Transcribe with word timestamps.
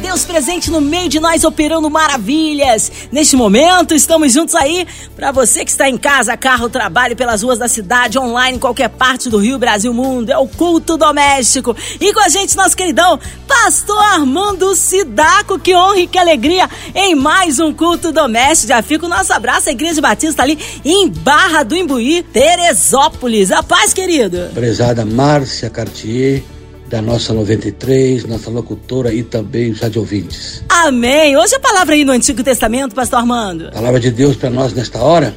Deus 0.00 0.24
presente 0.24 0.70
no 0.70 0.80
meio 0.80 1.10
de 1.10 1.20
nós 1.20 1.44
operando 1.44 1.90
maravilhas. 1.90 2.90
Neste 3.12 3.36
momento, 3.36 3.94
estamos 3.94 4.32
juntos 4.32 4.54
aí 4.54 4.86
para 5.14 5.30
você 5.30 5.62
que 5.62 5.70
está 5.70 5.90
em 5.90 5.98
casa, 5.98 6.36
carro, 6.38 6.70
trabalho 6.70 7.14
pelas 7.14 7.42
ruas 7.42 7.58
da 7.58 7.68
cidade, 7.68 8.18
online, 8.18 8.56
em 8.56 8.60
qualquer 8.60 8.88
parte 8.88 9.28
do 9.28 9.36
Rio, 9.36 9.58
Brasil, 9.58 9.92
mundo. 9.92 10.30
É 10.30 10.38
o 10.38 10.48
culto 10.48 10.96
doméstico. 10.96 11.76
E 12.00 12.12
com 12.14 12.20
a 12.20 12.30
gente, 12.30 12.56
nosso 12.56 12.74
queridão, 12.74 13.20
Pastor 13.46 13.98
Armando 13.98 14.74
Sidaco. 14.74 15.58
Que 15.58 15.76
honra 15.76 15.98
e 15.98 16.06
que 16.06 16.18
alegria 16.18 16.68
em 16.94 17.14
mais 17.14 17.60
um 17.60 17.72
culto 17.72 18.10
doméstico. 18.10 18.68
Já 18.68 18.82
fica 18.82 19.04
o 19.04 19.08
nosso 19.08 19.32
abraço 19.34 19.68
à 19.68 19.72
Igreja 19.72 20.00
Batista 20.00 20.42
ali 20.42 20.58
em 20.82 21.10
Barra 21.10 21.62
do 21.62 21.76
Imbuí, 21.76 22.22
Teresópolis. 22.22 23.52
A 23.52 23.62
paz, 23.62 23.92
querido. 23.92 24.48
Prezada 24.54 25.04
Márcia 25.04 25.68
Cartier 25.68 26.42
da 26.90 27.00
nossa 27.00 27.32
93, 27.32 28.24
nossa 28.24 28.50
locutora 28.50 29.14
e 29.14 29.22
também 29.22 29.70
os 29.70 29.80
ouvintes. 29.96 30.64
Amém. 30.68 31.36
Hoje 31.36 31.54
a 31.54 31.60
palavra 31.60 31.94
aí 31.94 32.04
no 32.04 32.10
Antigo 32.10 32.42
Testamento, 32.42 32.96
pastor 32.96 33.20
Armando. 33.20 33.68
A 33.68 33.70
palavra 33.70 34.00
de 34.00 34.10
Deus 34.10 34.34
para 34.34 34.50
nós 34.50 34.72
nesta 34.72 34.98
hora 34.98 35.32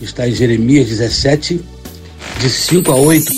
está 0.00 0.28
em 0.28 0.32
Jeremias 0.32 0.86
17, 0.86 1.60
de 2.38 2.48
5 2.48 2.92
a 2.92 2.94
8. 2.94 3.32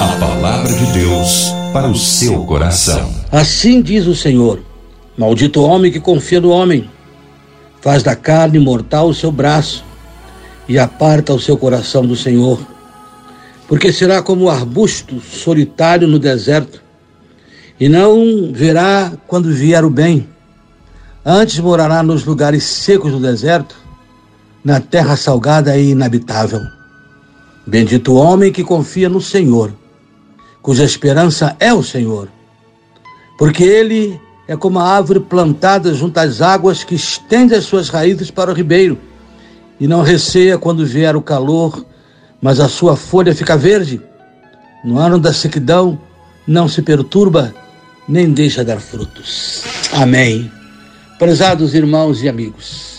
A 0.00 0.16
palavra 0.20 0.72
de 0.72 0.92
Deus 0.92 1.52
para 1.72 1.88
o 1.88 1.96
seu 1.96 2.44
coração. 2.44 3.12
Assim 3.32 3.82
diz 3.82 4.06
o 4.06 4.14
Senhor: 4.14 4.60
Maldito 5.18 5.60
homem 5.60 5.90
que 5.90 5.98
confia 5.98 6.40
no 6.40 6.50
homem, 6.50 6.88
faz 7.80 8.04
da 8.04 8.14
carne 8.14 8.60
mortal 8.60 9.08
o 9.08 9.14
seu 9.14 9.32
braço 9.32 9.84
e 10.68 10.78
aparta 10.78 11.34
o 11.34 11.40
seu 11.40 11.56
coração 11.56 12.06
do 12.06 12.14
Senhor. 12.14 12.64
Porque 13.66 13.92
será 13.92 14.22
como 14.22 14.44
o 14.44 14.50
arbusto 14.50 15.20
solitário 15.20 16.06
no 16.06 16.20
deserto, 16.20 16.82
e 17.82 17.88
não 17.88 18.52
verá 18.52 19.10
quando 19.26 19.52
vier 19.52 19.84
o 19.84 19.90
bem. 19.90 20.28
Antes 21.26 21.58
morará 21.58 22.00
nos 22.00 22.24
lugares 22.24 22.62
secos 22.62 23.10
do 23.10 23.18
deserto, 23.18 23.74
na 24.64 24.78
terra 24.78 25.16
salgada 25.16 25.76
e 25.76 25.90
inabitável. 25.90 26.60
Bendito 27.66 28.12
o 28.12 28.14
homem 28.14 28.52
que 28.52 28.62
confia 28.62 29.08
no 29.08 29.20
Senhor, 29.20 29.74
cuja 30.62 30.84
esperança 30.84 31.56
é 31.58 31.74
o 31.74 31.82
Senhor. 31.82 32.28
Porque 33.36 33.64
ele 33.64 34.20
é 34.46 34.56
como 34.56 34.78
a 34.78 34.88
árvore 34.88 35.18
plantada 35.18 35.92
junto 35.92 36.18
às 36.18 36.40
águas 36.40 36.84
que 36.84 36.94
estende 36.94 37.52
as 37.52 37.64
suas 37.64 37.88
raízes 37.88 38.30
para 38.30 38.52
o 38.52 38.54
ribeiro 38.54 38.96
e 39.80 39.88
não 39.88 40.02
receia 40.02 40.56
quando 40.56 40.86
vier 40.86 41.16
o 41.16 41.20
calor, 41.20 41.84
mas 42.40 42.60
a 42.60 42.68
sua 42.68 42.94
folha 42.94 43.34
fica 43.34 43.56
verde. 43.56 44.00
No 44.84 45.00
ano 45.00 45.18
da 45.18 45.32
sequidão, 45.32 45.98
não 46.46 46.68
se 46.68 46.80
perturba 46.80 47.52
nem 48.08 48.32
deixa 48.32 48.64
dar 48.64 48.80
frutos. 48.80 49.62
Amém. 49.92 50.50
Prezados 51.18 51.74
irmãos 51.74 52.22
e 52.22 52.28
amigos, 52.28 52.92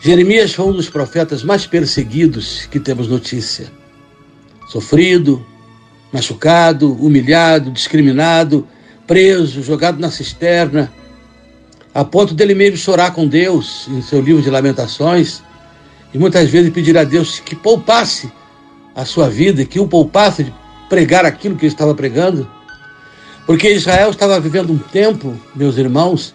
Jeremias 0.00 0.52
foi 0.52 0.66
um 0.66 0.72
dos 0.72 0.90
profetas 0.90 1.42
mais 1.42 1.66
perseguidos 1.66 2.68
que 2.70 2.78
temos 2.78 3.08
notícia. 3.08 3.72
Sofrido, 4.68 5.44
machucado, 6.12 6.92
humilhado, 6.92 7.70
discriminado, 7.70 8.68
preso, 9.06 9.62
jogado 9.62 9.98
na 9.98 10.10
cisterna, 10.10 10.92
a 11.94 12.04
ponto 12.04 12.34
dele 12.34 12.54
mesmo 12.54 12.76
chorar 12.76 13.12
com 13.12 13.26
Deus 13.26 13.88
em 13.88 14.02
seu 14.02 14.20
livro 14.20 14.42
de 14.42 14.50
Lamentações 14.50 15.42
e 16.12 16.18
muitas 16.18 16.50
vezes 16.50 16.70
pedir 16.70 16.98
a 16.98 17.04
Deus 17.04 17.40
que 17.40 17.56
poupasse 17.56 18.30
a 18.94 19.04
sua 19.04 19.30
vida, 19.30 19.64
que 19.64 19.80
o 19.80 19.88
poupasse 19.88 20.44
de 20.44 20.54
pregar 20.88 21.24
aquilo 21.24 21.56
que 21.56 21.64
ele 21.64 21.72
estava 21.72 21.94
pregando. 21.94 22.48
Porque 23.46 23.70
Israel 23.70 24.10
estava 24.10 24.40
vivendo 24.40 24.72
um 24.72 24.78
tempo, 24.78 25.38
meus 25.54 25.76
irmãos, 25.76 26.34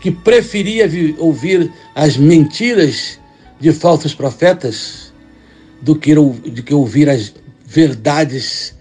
que 0.00 0.10
preferia 0.10 0.88
ouvir 1.18 1.72
as 1.94 2.16
mentiras 2.16 3.18
de 3.60 3.72
falsos 3.72 4.14
profetas 4.14 5.12
do 5.80 5.94
que, 5.94 6.14
do 6.14 6.62
que 6.62 6.74
ouvir 6.74 7.08
as 7.08 7.32
verdades 7.64 8.74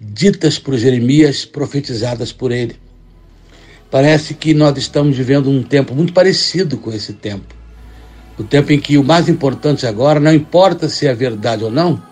ditas 0.00 0.58
por 0.58 0.76
Jeremias, 0.76 1.44
profetizadas 1.44 2.32
por 2.32 2.52
ele. 2.52 2.76
Parece 3.90 4.34
que 4.34 4.52
nós 4.52 4.76
estamos 4.76 5.16
vivendo 5.16 5.50
um 5.50 5.62
tempo 5.62 5.94
muito 5.94 6.12
parecido 6.12 6.76
com 6.78 6.92
esse 6.92 7.12
tempo. 7.12 7.54
O 8.38 8.44
tempo 8.44 8.72
em 8.72 8.78
que 8.78 8.98
o 8.98 9.04
mais 9.04 9.28
importante 9.28 9.86
agora, 9.86 10.20
não 10.20 10.34
importa 10.34 10.88
se 10.88 11.06
é 11.06 11.14
verdade 11.14 11.64
ou 11.64 11.70
não, 11.70 12.02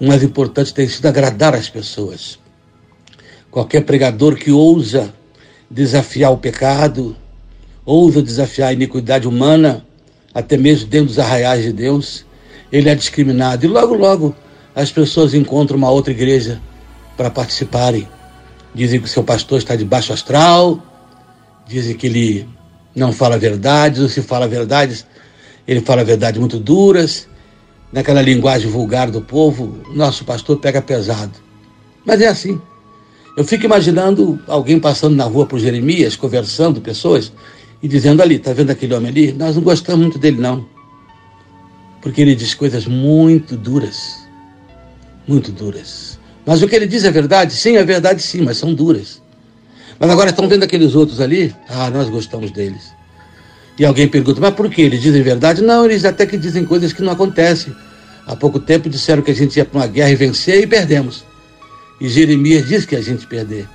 o 0.00 0.06
mais 0.06 0.22
importante 0.22 0.72
tem 0.72 0.86
sido 0.86 1.06
agradar 1.06 1.54
as 1.54 1.68
pessoas. 1.68 2.38
Qualquer 3.58 3.80
pregador 3.80 4.36
que 4.36 4.52
ousa 4.52 5.12
desafiar 5.68 6.30
o 6.30 6.38
pecado, 6.38 7.16
ousa 7.84 8.22
desafiar 8.22 8.68
a 8.68 8.72
iniquidade 8.72 9.26
humana, 9.26 9.84
até 10.32 10.56
mesmo 10.56 10.86
dentro 10.86 11.08
dos 11.08 11.18
arraiais 11.18 11.64
de 11.64 11.72
Deus, 11.72 12.24
ele 12.70 12.88
é 12.88 12.94
discriminado. 12.94 13.66
E 13.66 13.68
logo, 13.68 13.96
logo, 13.96 14.36
as 14.76 14.92
pessoas 14.92 15.34
encontram 15.34 15.76
uma 15.76 15.90
outra 15.90 16.12
igreja 16.12 16.62
para 17.16 17.30
participarem. 17.30 18.08
Dizem 18.72 19.00
que 19.00 19.06
o 19.06 19.08
seu 19.08 19.24
pastor 19.24 19.58
está 19.58 19.74
de 19.74 19.84
baixo 19.84 20.12
astral, 20.12 20.80
dizem 21.66 21.96
que 21.96 22.06
ele 22.06 22.48
não 22.94 23.12
fala 23.12 23.36
verdades, 23.36 24.00
ou 24.00 24.08
se 24.08 24.22
fala 24.22 24.46
verdades, 24.46 25.04
ele 25.66 25.80
fala 25.80 26.04
verdades 26.04 26.38
muito 26.38 26.60
duras. 26.60 27.26
Naquela 27.92 28.22
linguagem 28.22 28.70
vulgar 28.70 29.10
do 29.10 29.20
povo, 29.20 29.80
nosso 29.92 30.24
pastor 30.24 30.58
pega 30.60 30.80
pesado. 30.80 31.32
Mas 32.06 32.20
é 32.20 32.28
assim. 32.28 32.60
Eu 33.38 33.44
fico 33.44 33.64
imaginando 33.66 34.36
alguém 34.48 34.80
passando 34.80 35.14
na 35.14 35.22
rua 35.22 35.46
por 35.46 35.60
Jeremias, 35.60 36.16
conversando, 36.16 36.80
pessoas, 36.80 37.32
e 37.80 37.86
dizendo 37.86 38.20
ali, 38.20 38.36
tá 38.36 38.52
vendo 38.52 38.70
aquele 38.70 38.92
homem 38.92 39.10
ali? 39.10 39.32
Nós 39.32 39.54
não 39.54 39.62
gostamos 39.62 40.00
muito 40.00 40.18
dele, 40.18 40.40
não. 40.40 40.66
Porque 42.02 42.20
ele 42.20 42.34
diz 42.34 42.52
coisas 42.52 42.88
muito 42.88 43.56
duras. 43.56 44.18
Muito 45.24 45.52
duras. 45.52 46.18
Mas 46.44 46.62
o 46.62 46.66
que 46.66 46.74
ele 46.74 46.88
diz 46.88 47.04
é 47.04 47.12
verdade? 47.12 47.52
Sim, 47.52 47.76
é 47.76 47.84
verdade 47.84 48.20
sim, 48.22 48.40
mas 48.40 48.56
são 48.56 48.74
duras. 48.74 49.22
Mas 50.00 50.10
agora 50.10 50.30
estão 50.30 50.48
vendo 50.48 50.64
aqueles 50.64 50.96
outros 50.96 51.20
ali? 51.20 51.54
Ah, 51.68 51.90
nós 51.90 52.10
gostamos 52.10 52.50
deles. 52.50 52.92
E 53.78 53.84
alguém 53.84 54.08
pergunta, 54.08 54.40
mas 54.40 54.54
por 54.54 54.68
que? 54.68 54.82
Eles 54.82 55.00
dizem 55.00 55.22
verdade? 55.22 55.62
Não, 55.62 55.84
eles 55.84 56.04
até 56.04 56.26
que 56.26 56.36
dizem 56.36 56.64
coisas 56.64 56.92
que 56.92 57.02
não 57.02 57.12
acontecem. 57.12 57.72
Há 58.26 58.34
pouco 58.34 58.58
tempo 58.58 58.90
disseram 58.90 59.22
que 59.22 59.30
a 59.30 59.34
gente 59.34 59.56
ia 59.58 59.64
para 59.64 59.78
uma 59.78 59.86
guerra 59.86 60.10
e 60.10 60.16
vencer 60.16 60.60
e 60.60 60.66
perdemos. 60.66 61.27
E 62.00 62.08
Jeremias 62.08 62.68
diz 62.68 62.84
que 62.84 62.96
a 62.96 63.00
gente 63.00 63.26
perder. 63.26 63.68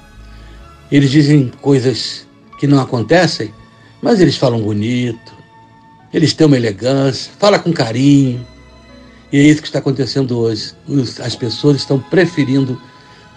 Eles 0.91 1.09
dizem 1.09 1.51
coisas 1.61 2.25
que 2.59 2.67
não 2.67 2.79
acontecem, 2.79 3.53
mas 4.01 4.22
eles 4.22 4.38
falam 4.38 4.61
bonito, 4.61 5.34
eles 6.13 6.34
têm 6.34 6.47
uma 6.47 6.56
elegância, 6.56 7.31
fala 7.39 7.57
com 7.57 7.73
carinho. 7.73 8.45
E 9.31 9.39
é 9.39 9.41
isso 9.41 9.61
que 9.61 9.67
está 9.67 9.79
acontecendo 9.79 10.38
hoje. 10.38 10.73
As 11.19 11.35
pessoas 11.35 11.78
estão 11.78 12.00
preferindo 12.00 12.79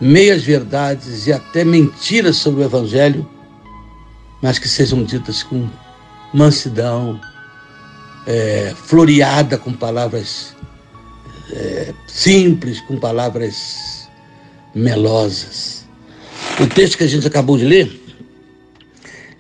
meias 0.01 0.43
verdades 0.43 1.27
e 1.27 1.33
até 1.33 1.65
mentiras 1.65 2.37
sobre 2.37 2.63
o 2.63 2.65
Evangelho, 2.65 3.27
mas 4.43 4.59
que 4.59 4.69
sejam 4.69 5.03
ditas 5.03 5.43
com 5.43 5.69
mansidão, 6.35 7.19
é, 8.27 8.75
floreada 8.77 9.57
com 9.57 9.73
palavras 9.73 10.55
é, 11.53 11.95
simples, 12.07 12.81
com 12.83 12.99
palavras 12.99 13.96
melosas. 14.77 15.87
O 16.61 16.67
texto 16.67 16.99
que 16.99 17.05
a 17.05 17.09
gente 17.09 17.27
acabou 17.27 17.57
de 17.57 17.65
ler, 17.65 17.91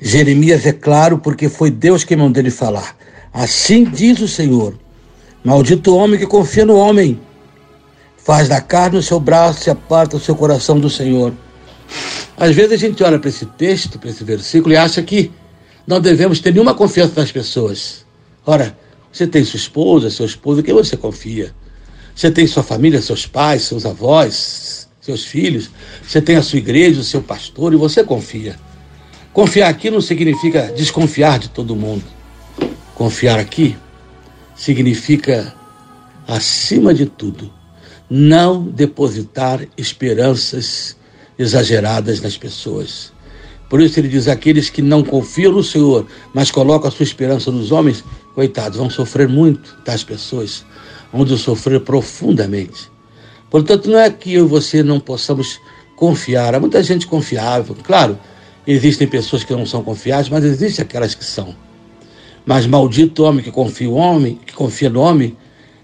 Jeremias 0.00 0.64
é 0.64 0.72
claro 0.72 1.18
porque 1.18 1.48
foi 1.48 1.70
Deus 1.70 2.04
quem 2.04 2.16
mandou 2.16 2.42
ele 2.42 2.50
falar. 2.50 2.96
Assim 3.32 3.84
diz 3.84 4.20
o 4.20 4.28
Senhor: 4.28 4.74
Maldito 5.44 5.92
o 5.92 5.96
homem 5.96 6.18
que 6.18 6.26
confia 6.26 6.64
no 6.64 6.76
homem, 6.76 7.20
faz 8.16 8.48
da 8.48 8.60
carne 8.60 8.98
o 8.98 9.02
seu 9.02 9.20
braço 9.20 9.68
e 9.68 9.70
aparta 9.70 10.16
o 10.16 10.20
seu 10.20 10.34
coração 10.34 10.80
do 10.80 10.88
Senhor. 10.88 11.32
Às 12.36 12.54
vezes 12.54 12.72
a 12.72 12.76
gente 12.76 13.02
olha 13.04 13.18
para 13.18 13.28
esse 13.28 13.46
texto, 13.46 13.98
para 13.98 14.10
esse 14.10 14.24
versículo 14.24 14.74
e 14.74 14.76
acha 14.76 15.02
que 15.02 15.30
não 15.86 16.00
devemos 16.00 16.40
ter 16.40 16.52
nenhuma 16.52 16.74
confiança 16.74 17.12
nas 17.20 17.30
pessoas. 17.30 18.04
Ora, 18.44 18.76
você 19.12 19.26
tem 19.26 19.44
sua 19.44 19.58
esposa, 19.58 20.10
seu 20.10 20.26
esposo, 20.26 20.62
quem 20.62 20.74
você 20.74 20.96
confia? 20.96 21.54
Você 22.14 22.30
tem 22.30 22.46
sua 22.46 22.62
família, 22.62 23.00
seus 23.00 23.26
pais, 23.26 23.62
seus 23.62 23.84
avós, 23.86 24.85
seus 25.06 25.24
filhos, 25.24 25.70
você 26.06 26.20
tem 26.20 26.36
a 26.36 26.42
sua 26.42 26.58
igreja, 26.58 27.00
o 27.00 27.04
seu 27.04 27.22
pastor 27.22 27.72
e 27.72 27.76
você 27.76 28.02
confia. 28.04 28.56
Confiar 29.32 29.68
aqui 29.68 29.90
não 29.90 30.00
significa 30.00 30.72
desconfiar 30.76 31.38
de 31.38 31.48
todo 31.48 31.76
mundo. 31.76 32.04
Confiar 32.94 33.38
aqui 33.38 33.76
significa, 34.56 35.54
acima 36.26 36.92
de 36.92 37.06
tudo, 37.06 37.52
não 38.10 38.64
depositar 38.64 39.66
esperanças 39.76 40.96
exageradas 41.38 42.20
nas 42.20 42.36
pessoas. 42.36 43.12
Por 43.68 43.80
isso 43.80 44.00
ele 44.00 44.08
diz: 44.08 44.26
aqueles 44.26 44.70
que 44.70 44.82
não 44.82 45.04
confiam 45.04 45.52
no 45.52 45.62
Senhor, 45.62 46.06
mas 46.32 46.50
colocam 46.50 46.88
a 46.88 46.90
sua 46.90 47.04
esperança 47.04 47.50
nos 47.50 47.70
homens, 47.70 48.02
coitados, 48.34 48.78
vão 48.78 48.88
sofrer 48.88 49.28
muito, 49.28 49.76
tais 49.84 50.02
pessoas, 50.02 50.64
vão 51.12 51.26
sofrer 51.36 51.80
profundamente. 51.80 52.95
Portanto, 53.56 53.88
não 53.88 53.98
é 53.98 54.10
que 54.10 54.34
eu 54.34 54.44
e 54.44 54.48
você 54.48 54.82
não 54.82 55.00
possamos 55.00 55.58
confiar. 55.96 56.54
Há 56.54 56.60
muita 56.60 56.82
gente 56.82 57.06
confiável. 57.06 57.74
Claro, 57.82 58.18
existem 58.66 59.08
pessoas 59.08 59.44
que 59.44 59.52
não 59.54 59.64
são 59.64 59.82
confiáveis, 59.82 60.28
mas 60.28 60.44
existem 60.44 60.84
aquelas 60.84 61.14
que 61.14 61.24
são. 61.24 61.56
Mas 62.44 62.66
maldito 62.66 63.24
homem 63.24 63.42
que 63.42 63.50
confia, 63.50 63.88
homem, 63.88 64.38
que 64.44 64.52
confia 64.52 64.90
no 64.90 65.00
homem, 65.00 65.34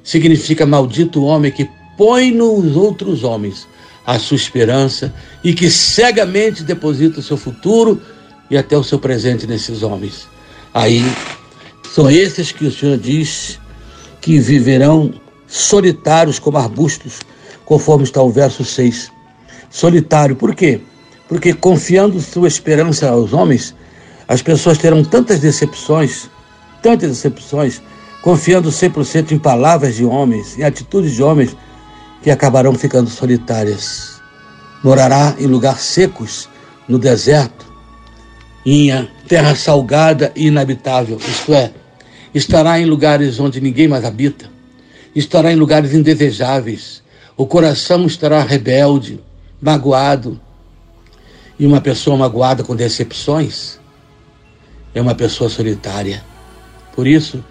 significa 0.05 0.67
maldito 0.67 1.25
homem 1.25 1.51
que 1.51 1.67
põe 1.97 2.31
nos 2.31 2.77
outros 2.77 3.25
homens 3.25 3.67
a 4.07 4.19
sua 4.19 4.37
esperança 4.37 5.11
e 5.43 5.55
que 5.55 5.71
cegamente 5.71 6.63
deposita 6.65 7.21
o 7.21 7.23
seu 7.23 7.39
futuro 7.39 8.03
e 8.51 8.59
até 8.59 8.77
o 8.77 8.85
seu 8.85 8.99
presente 8.99 9.47
nesses 9.47 9.83
homens. 9.83 10.29
Aí 10.75 11.03
são 11.91 12.11
esses 12.11 12.53
que 12.53 12.67
o 12.67 12.71
Senhor 12.71 12.99
diz 12.99 13.59
que 14.21 14.39
viverão 14.39 15.15
solitários 15.47 16.39
como 16.39 16.59
arbustos, 16.59 17.21
conforme 17.64 18.05
está 18.05 18.23
o 18.23 18.31
verso 18.31 18.64
6. 18.64 19.11
Solitário, 19.70 20.37
por 20.37 20.55
quê? 20.55 20.81
Porque 21.29 21.55
confiando 21.55 22.20
sua 22.20 22.49
esperança 22.49 23.09
aos 23.09 23.32
homens, 23.32 23.75
as 24.29 24.43
pessoas 24.43 24.79
terão 24.79 25.03
tantas 25.03 25.41
decepções, 25.41 26.29
tantas 26.82 27.11
decepções, 27.11 27.81
confiando 28.23 28.70
100% 28.70 29.32
em 29.32 29.38
palavras 29.38 29.97
de 29.97 30.05
homens, 30.05 30.59
em 30.59 30.62
atitudes 30.62 31.12
de 31.12 31.23
homens, 31.23 31.56
que 32.23 32.31
acabarão 32.31 32.75
ficando 32.75 33.11
solitárias. 33.11 34.20
Morará 34.82 35.35
em 35.38 35.47
lugares 35.47 35.82
secos, 35.82 36.49
no 36.88 36.99
deserto, 36.99 37.67
em 38.65 38.91
terra 39.26 39.55
salgada 39.55 40.32
e 40.37 40.47
inabitável, 40.47 41.19
isto 41.19 41.53
é, 41.55 41.73
estará 42.35 42.79
em 42.79 42.85
lugares 42.85 43.41
onde 43.41 43.61
ninguém 43.61 43.88
mais 43.88 44.05
habita, 44.05 44.50
estará 45.15 45.53
em 45.53 45.56
lugares 45.56 45.93
indesejáveis, 45.94 47.02
o 47.37 47.46
coração 47.46 48.06
estará 48.06 48.43
rebelde, 48.43 49.20
magoado. 49.61 50.40
E 51.58 51.67
uma 51.67 51.81
pessoa 51.81 52.17
magoada 52.17 52.64
com 52.64 52.75
decepções 52.75 53.79
é 54.94 55.00
uma 55.00 55.14
pessoa 55.14 55.49
solitária. 55.49 56.23
Por 56.94 57.06
isso, 57.06 57.43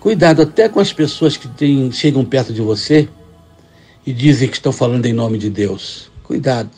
cuidado 0.00 0.42
até 0.42 0.68
com 0.68 0.80
as 0.80 0.92
pessoas 0.92 1.36
que 1.36 1.48
tem, 1.48 1.90
chegam 1.92 2.24
perto 2.24 2.52
de 2.52 2.60
você 2.60 3.08
e 4.06 4.12
dizem 4.12 4.48
que 4.48 4.56
estão 4.56 4.72
falando 4.72 5.06
em 5.06 5.12
nome 5.12 5.38
de 5.38 5.48
Deus. 5.48 6.10
Cuidado. 6.22 6.70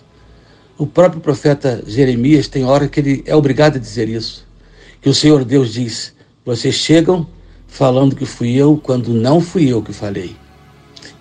O 0.79 0.87
próprio 0.87 1.21
profeta 1.21 1.83
Jeremias 1.87 2.47
tem 2.47 2.65
hora 2.65 2.89
que 2.89 3.01
ele 3.01 3.25
é 3.27 3.35
obrigado 3.35 3.77
a 3.77 3.81
dizer 3.81 4.09
isso. 4.09 4.47
Que 5.01 5.09
o 5.09 5.15
Senhor 5.15 5.45
Deus 5.45 5.73
diz: 5.73 6.15
Vocês 6.45 6.75
chegam 6.75 7.27
falando 7.67 8.15
que 8.15 8.27
fui 8.27 8.55
eu 8.55 8.77
quando 8.77 9.13
não 9.15 9.41
fui 9.41 9.73
eu 9.73 9.83
que 9.83 9.93
falei. 9.93 10.37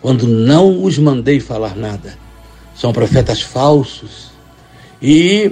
Quando 0.05 0.27
não 0.27 0.83
os 0.83 0.99
mandei 0.99 1.39
falar 1.39 1.75
nada. 1.75 2.15
São 2.75 2.93
profetas 2.93 3.41
falsos. 3.41 4.29
E 5.01 5.51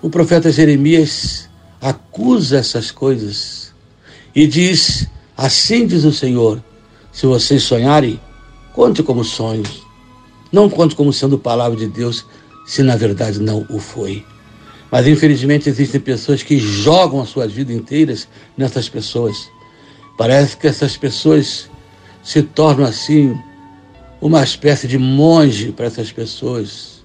o 0.00 0.08
profeta 0.08 0.52
Jeremias 0.52 1.50
acusa 1.80 2.58
essas 2.58 2.92
coisas 2.92 3.74
e 4.32 4.46
diz: 4.46 5.08
Assim 5.36 5.84
diz 5.84 6.04
o 6.04 6.12
Senhor: 6.12 6.62
se 7.10 7.26
vocês 7.26 7.64
sonharem, 7.64 8.20
conte 8.72 9.02
como 9.02 9.24
sonhos. 9.24 9.82
Não 10.52 10.70
conte 10.70 10.94
como 10.94 11.12
sendo 11.12 11.36
palavra 11.36 11.76
de 11.76 11.88
Deus, 11.88 12.24
se 12.64 12.84
na 12.84 12.94
verdade 12.94 13.40
não 13.40 13.66
o 13.68 13.80
foi. 13.80 14.24
Mas 14.92 15.08
infelizmente 15.08 15.68
existem 15.68 16.00
pessoas 16.00 16.40
que 16.44 16.56
jogam 16.56 17.20
as 17.20 17.30
suas 17.30 17.50
vidas 17.50 17.74
inteiras 17.74 18.28
nessas 18.56 18.88
pessoas. 18.88 19.50
Parece 20.16 20.56
que 20.56 20.68
essas 20.68 20.96
pessoas 20.96 21.68
se 22.22 22.44
tornam 22.44 22.86
assim 22.86 23.36
uma 24.20 24.42
espécie 24.42 24.86
de 24.86 24.98
monge 24.98 25.72
para 25.72 25.86
essas 25.86 26.10
pessoas, 26.10 27.02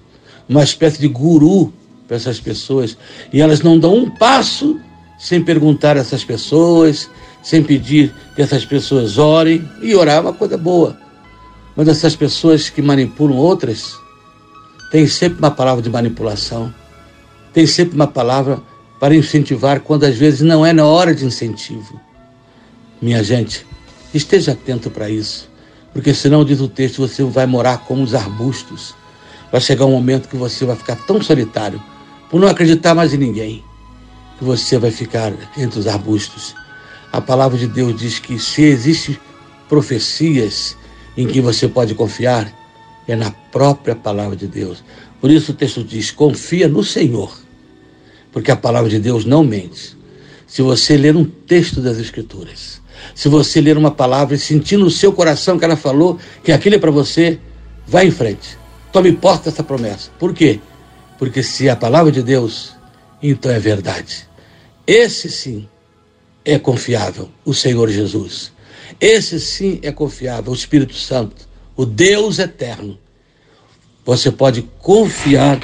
uma 0.48 0.62
espécie 0.62 1.00
de 1.00 1.08
guru 1.08 1.72
para 2.06 2.16
essas 2.16 2.40
pessoas, 2.40 2.96
e 3.32 3.40
elas 3.40 3.62
não 3.62 3.78
dão 3.78 3.94
um 3.96 4.10
passo 4.10 4.78
sem 5.18 5.42
perguntar 5.42 5.96
a 5.96 6.00
essas 6.00 6.24
pessoas, 6.24 7.08
sem 7.42 7.62
pedir 7.62 8.14
que 8.34 8.42
essas 8.42 8.64
pessoas 8.64 9.16
orem, 9.16 9.66
e 9.80 9.94
orar 9.94 10.16
é 10.16 10.20
uma 10.20 10.32
coisa 10.32 10.58
boa. 10.58 10.98
Mas 11.76 11.88
essas 11.88 12.14
pessoas 12.14 12.68
que 12.68 12.82
manipulam 12.82 13.36
outras 13.36 13.96
têm 14.90 15.06
sempre 15.06 15.38
uma 15.38 15.50
palavra 15.50 15.82
de 15.82 15.90
manipulação, 15.90 16.72
tem 17.52 17.66
sempre 17.66 17.94
uma 17.94 18.06
palavra 18.06 18.60
para 19.00 19.14
incentivar 19.14 19.80
quando 19.80 20.04
às 20.04 20.16
vezes 20.16 20.40
não 20.40 20.64
é 20.64 20.72
na 20.72 20.86
hora 20.86 21.14
de 21.14 21.24
incentivo. 21.24 22.00
Minha 23.00 23.22
gente, 23.22 23.66
esteja 24.12 24.52
atento 24.52 24.90
para 24.90 25.10
isso, 25.10 25.50
porque 25.94 26.12
senão, 26.12 26.44
diz 26.44 26.60
o 26.60 26.66
texto, 26.66 27.00
você 27.00 27.22
vai 27.22 27.46
morar 27.46 27.78
como 27.78 28.02
os 28.02 28.14
arbustos. 28.14 28.94
Vai 29.52 29.60
chegar 29.60 29.86
um 29.86 29.92
momento 29.92 30.28
que 30.28 30.36
você 30.36 30.64
vai 30.64 30.74
ficar 30.74 30.96
tão 30.96 31.22
solitário, 31.22 31.80
por 32.28 32.40
não 32.40 32.48
acreditar 32.48 32.96
mais 32.96 33.14
em 33.14 33.18
ninguém, 33.18 33.64
que 34.36 34.44
você 34.44 34.76
vai 34.76 34.90
ficar 34.90 35.32
entre 35.56 35.78
os 35.78 35.86
arbustos. 35.86 36.52
A 37.12 37.20
palavra 37.20 37.56
de 37.56 37.68
Deus 37.68 37.96
diz 37.96 38.18
que 38.18 38.40
se 38.40 38.62
existem 38.62 39.16
profecias 39.68 40.76
em 41.16 41.28
que 41.28 41.40
você 41.40 41.68
pode 41.68 41.94
confiar 41.94 42.52
é 43.06 43.14
na 43.14 43.30
própria 43.30 43.94
palavra 43.94 44.34
de 44.34 44.48
Deus. 44.48 44.82
Por 45.20 45.30
isso 45.30 45.52
o 45.52 45.54
texto 45.54 45.84
diz: 45.84 46.10
confia 46.10 46.66
no 46.66 46.82
Senhor, 46.82 47.32
porque 48.32 48.50
a 48.50 48.56
palavra 48.56 48.90
de 48.90 48.98
Deus 48.98 49.24
não 49.24 49.44
mente. 49.44 49.96
Se 50.44 50.60
você 50.60 50.96
ler 50.96 51.14
um 51.14 51.24
texto 51.24 51.80
das 51.80 51.98
Escrituras, 51.98 52.82
se 53.14 53.28
você 53.28 53.60
ler 53.60 53.76
uma 53.76 53.90
palavra 53.90 54.34
e 54.34 54.38
sentir 54.38 54.76
no 54.76 54.90
seu 54.90 55.12
coração 55.12 55.58
que 55.58 55.64
ela 55.64 55.76
falou 55.76 56.18
que 56.42 56.52
aquilo 56.52 56.76
é 56.76 56.78
para 56.78 56.90
você, 56.90 57.38
vá 57.86 58.04
em 58.04 58.10
frente. 58.10 58.58
Tome 58.92 59.12
posse 59.12 59.44
dessa 59.44 59.62
promessa. 59.62 60.10
Por 60.18 60.32
quê? 60.32 60.60
Porque 61.18 61.42
se 61.42 61.68
é 61.68 61.70
a 61.70 61.76
palavra 61.76 62.12
de 62.12 62.22
Deus, 62.22 62.74
então 63.22 63.50
é 63.50 63.58
verdade. 63.58 64.28
Esse 64.86 65.30
sim 65.30 65.68
é 66.44 66.58
confiável, 66.58 67.30
o 67.44 67.54
Senhor 67.54 67.88
Jesus. 67.90 68.52
Esse 69.00 69.40
sim 69.40 69.80
é 69.82 69.90
confiável, 69.90 70.52
o 70.52 70.54
Espírito 70.54 70.94
Santo, 70.94 71.48
o 71.74 71.84
Deus 71.84 72.38
eterno. 72.38 72.98
Você 74.04 74.30
pode 74.30 74.62
confiar 74.78 75.60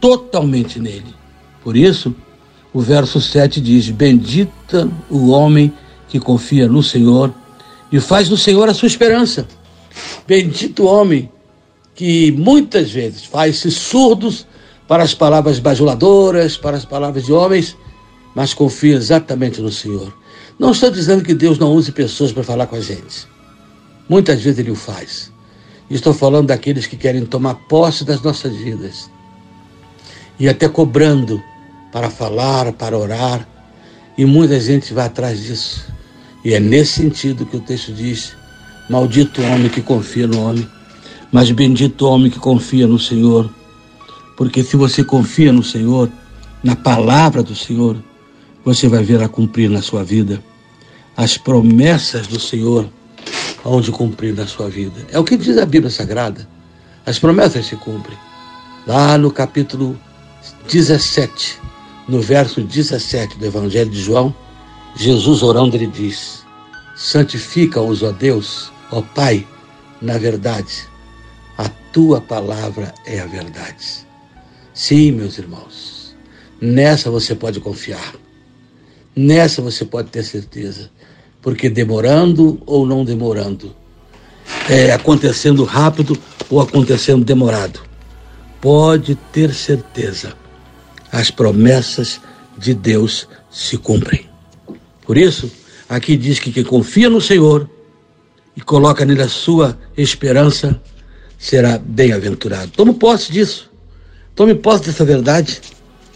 totalmente 0.00 0.78
nele. 0.78 1.14
Por 1.62 1.76
isso, 1.76 2.14
o 2.72 2.80
verso 2.80 3.20
7 3.20 3.60
diz: 3.60 3.90
Bendita 3.90 4.90
o 5.10 5.30
homem 5.30 5.72
que 6.14 6.20
confia 6.20 6.68
no 6.68 6.80
Senhor 6.80 7.34
e 7.90 7.98
faz 7.98 8.28
no 8.28 8.36
Senhor 8.36 8.68
a 8.68 8.72
sua 8.72 8.86
esperança. 8.86 9.48
Bendito 10.28 10.84
homem 10.84 11.28
que 11.92 12.30
muitas 12.30 12.92
vezes 12.92 13.24
faz-se 13.24 13.68
surdos 13.68 14.46
para 14.86 15.02
as 15.02 15.12
palavras 15.12 15.58
bajuladoras, 15.58 16.56
para 16.56 16.76
as 16.76 16.84
palavras 16.84 17.24
de 17.24 17.32
homens, 17.32 17.76
mas 18.32 18.54
confia 18.54 18.94
exatamente 18.94 19.60
no 19.60 19.72
Senhor. 19.72 20.16
Não 20.56 20.70
estou 20.70 20.88
dizendo 20.88 21.24
que 21.24 21.34
Deus 21.34 21.58
não 21.58 21.72
use 21.72 21.90
pessoas 21.90 22.30
para 22.30 22.44
falar 22.44 22.68
com 22.68 22.76
a 22.76 22.80
gente. 22.80 23.26
Muitas 24.08 24.40
vezes 24.40 24.60
Ele 24.60 24.70
o 24.70 24.76
faz. 24.76 25.32
Estou 25.90 26.14
falando 26.14 26.46
daqueles 26.46 26.86
que 26.86 26.96
querem 26.96 27.26
tomar 27.26 27.56
posse 27.68 28.04
das 28.04 28.22
nossas 28.22 28.54
vidas 28.54 29.10
e 30.38 30.48
até 30.48 30.68
cobrando 30.68 31.42
para 31.90 32.08
falar, 32.08 32.72
para 32.72 32.96
orar, 32.96 33.48
e 34.16 34.24
muita 34.24 34.60
gente 34.60 34.94
vai 34.94 35.06
atrás 35.06 35.42
disso. 35.42 35.93
E 36.44 36.52
é 36.52 36.60
nesse 36.60 37.02
sentido 37.02 37.46
que 37.46 37.56
o 37.56 37.60
texto 37.60 37.92
diz: 37.92 38.36
Maldito 38.90 39.40
o 39.40 39.44
homem 39.44 39.68
que 39.68 39.80
confia 39.80 40.26
no 40.26 40.40
homem, 40.40 40.68
mas 41.32 41.50
bendito 41.50 42.04
o 42.04 42.10
homem 42.10 42.30
que 42.30 42.38
confia 42.38 42.86
no 42.86 42.98
Senhor. 42.98 43.50
Porque 44.36 44.62
se 44.62 44.76
você 44.76 45.02
confia 45.02 45.52
no 45.52 45.62
Senhor, 45.62 46.10
na 46.62 46.76
palavra 46.76 47.42
do 47.42 47.54
Senhor, 47.54 47.96
você 48.64 48.88
vai 48.88 49.02
ver 49.02 49.22
a 49.22 49.28
cumprir 49.28 49.70
na 49.70 49.80
sua 49.80 50.04
vida. 50.04 50.42
As 51.16 51.38
promessas 51.38 52.26
do 52.26 52.40
Senhor 52.40 52.88
onde 53.64 53.90
cumprir 53.90 54.34
na 54.34 54.46
sua 54.46 54.68
vida. 54.68 55.06
É 55.10 55.18
o 55.18 55.24
que 55.24 55.36
diz 55.36 55.56
a 55.56 55.64
Bíblia 55.64 55.90
Sagrada. 55.90 56.46
As 57.06 57.18
promessas 57.18 57.66
se 57.66 57.76
cumprem. 57.76 58.16
Lá 58.86 59.16
no 59.16 59.30
capítulo 59.30 59.98
17, 60.70 61.58
no 62.06 62.20
verso 62.20 62.60
17 62.60 63.38
do 63.38 63.46
Evangelho 63.46 63.90
de 63.90 64.00
João, 64.00 64.34
Jesus 64.96 65.42
orando, 65.42 65.76
ele 65.76 65.86
diz: 65.86 66.44
Santifica-os, 66.94 68.02
ó 68.02 68.12
Deus, 68.12 68.72
ó 68.90 69.02
Pai, 69.02 69.46
na 70.00 70.18
verdade. 70.18 70.88
A 71.56 71.68
tua 71.92 72.20
palavra 72.20 72.94
é 73.04 73.20
a 73.20 73.26
verdade. 73.26 74.06
Sim, 74.72 75.12
meus 75.12 75.38
irmãos, 75.38 76.16
nessa 76.60 77.10
você 77.10 77.34
pode 77.34 77.60
confiar. 77.60 78.14
Nessa 79.14 79.62
você 79.62 79.84
pode 79.84 80.10
ter 80.10 80.24
certeza, 80.24 80.90
porque 81.40 81.68
demorando 81.68 82.60
ou 82.66 82.84
não 82.84 83.04
demorando, 83.04 83.74
é, 84.68 84.92
acontecendo 84.92 85.62
rápido 85.62 86.18
ou 86.50 86.60
acontecendo 86.60 87.24
demorado, 87.24 87.80
pode 88.60 89.14
ter 89.14 89.54
certeza, 89.54 90.34
as 91.12 91.30
promessas 91.30 92.20
de 92.58 92.74
Deus 92.74 93.28
se 93.50 93.78
cumprem. 93.78 94.33
Por 95.06 95.16
isso, 95.16 95.50
aqui 95.88 96.16
diz 96.16 96.38
que 96.38 96.52
quem 96.52 96.64
confia 96.64 97.10
no 97.10 97.20
Senhor 97.20 97.68
e 98.56 98.60
coloca 98.60 99.04
nele 99.04 99.22
a 99.22 99.28
sua 99.28 99.78
esperança 99.96 100.80
será 101.38 101.78
bem-aventurado. 101.78 102.70
Tome 102.72 102.94
posse 102.94 103.32
disso. 103.32 103.70
Tome 104.34 104.54
posse 104.54 104.86
dessa 104.86 105.04
verdade 105.04 105.60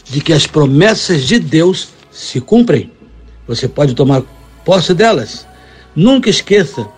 de 0.05 0.21
que 0.21 0.33
as 0.33 0.47
promessas 0.47 1.25
de 1.25 1.39
Deus 1.39 1.89
se 2.11 2.41
cumprem. 2.41 2.91
Você 3.47 3.69
pode 3.69 3.95
tomar 3.95 4.23
posse 4.65 4.95
delas. 4.95 5.47
Nunca 5.95 6.31
esqueça 6.31 6.89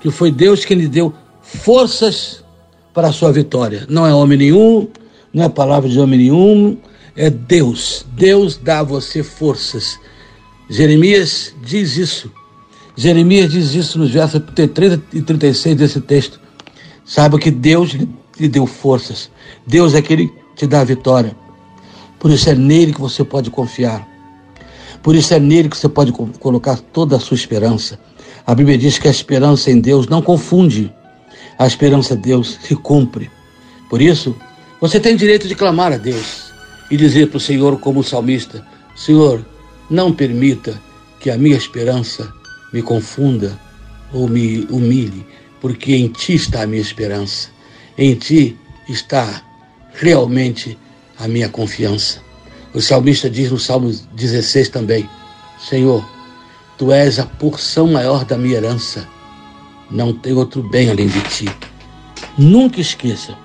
que 0.00 0.10
foi 0.10 0.30
Deus 0.30 0.64
quem 0.64 0.78
lhe 0.78 0.88
deu 0.88 1.12
forças 1.42 2.44
para 2.94 3.08
a 3.08 3.12
sua 3.12 3.32
vitória. 3.32 3.86
Não 3.88 4.06
é 4.06 4.14
homem 4.14 4.38
nenhum, 4.38 4.88
não 5.32 5.44
é 5.44 5.48
palavra 5.48 5.88
de 5.88 5.98
homem 5.98 6.18
nenhum, 6.18 6.76
é 7.16 7.28
Deus. 7.28 8.06
Deus 8.12 8.56
dá 8.56 8.80
a 8.80 8.84
você 8.84 9.22
forças. 9.22 9.98
Jeremias 10.70 11.52
diz 11.64 11.96
isso. 11.96 12.30
Jeremias 12.96 13.50
diz 13.50 13.74
isso 13.74 13.98
nos 13.98 14.10
versos 14.10 14.40
33 14.54 15.00
e 15.12 15.20
36 15.20 15.76
desse 15.76 16.00
texto. 16.00 16.40
Saiba 17.04 17.40
que 17.40 17.50
Deus 17.50 17.96
lhe 18.38 18.48
deu 18.48 18.66
forças. 18.66 19.30
Deus 19.66 19.94
é 19.94 19.98
aquele 19.98 20.28
que 20.28 20.34
te 20.54 20.66
dá 20.68 20.80
a 20.80 20.84
vitória. 20.84 21.36
Por 22.20 22.30
isso 22.30 22.48
é 22.48 22.54
nele 22.54 22.92
que 22.92 23.00
você 23.00 23.24
pode 23.24 23.50
confiar. 23.50 24.06
Por 25.02 25.16
isso 25.16 25.34
é 25.34 25.40
nele 25.40 25.68
que 25.68 25.76
você 25.76 25.88
pode 25.88 26.12
colocar 26.12 26.76
toda 26.76 27.16
a 27.16 27.20
sua 27.20 27.34
esperança. 27.34 27.98
A 28.46 28.54
Bíblia 28.54 28.78
diz 28.78 28.96
que 28.96 29.08
a 29.08 29.10
esperança 29.10 29.72
em 29.72 29.80
Deus 29.80 30.06
não 30.06 30.22
confunde. 30.22 30.94
A 31.58 31.66
esperança 31.66 32.14
em 32.14 32.18
Deus 32.18 32.58
se 32.62 32.76
cumpre. 32.76 33.28
Por 33.88 34.00
isso, 34.00 34.36
você 34.80 35.00
tem 35.00 35.16
direito 35.16 35.48
de 35.48 35.56
clamar 35.56 35.92
a 35.92 35.96
Deus 35.96 36.52
e 36.90 36.96
dizer 36.96 37.28
para 37.28 37.38
o 37.38 37.40
Senhor, 37.40 37.78
como 37.80 38.04
salmista: 38.04 38.64
Senhor, 38.94 39.44
não 39.90 40.12
permita 40.12 40.80
que 41.18 41.30
a 41.30 41.36
minha 41.36 41.56
esperança 41.56 42.32
me 42.72 42.80
confunda 42.80 43.58
ou 44.12 44.28
me 44.28 44.66
humilhe, 44.70 45.26
porque 45.60 45.94
em 45.94 46.08
Ti 46.08 46.34
está 46.34 46.62
a 46.62 46.66
minha 46.66 46.80
esperança. 46.80 47.48
Em 47.98 48.14
Ti 48.14 48.56
está 48.88 49.42
realmente 49.94 50.78
a 51.18 51.28
minha 51.28 51.48
confiança. 51.48 52.22
O 52.72 52.80
salmista 52.80 53.28
diz 53.28 53.50
no 53.50 53.58
Salmo 53.58 53.92
16 54.14 54.68
também: 54.68 55.08
Senhor, 55.58 56.08
tu 56.78 56.92
és 56.92 57.18
a 57.18 57.26
porção 57.26 57.88
maior 57.88 58.24
da 58.24 58.38
minha 58.38 58.56
herança. 58.56 59.06
Não 59.90 60.12
tem 60.12 60.32
outro 60.32 60.62
bem 60.62 60.88
além 60.88 61.08
de 61.08 61.20
ti. 61.22 61.48
Nunca 62.38 62.80
esqueça 62.80 63.36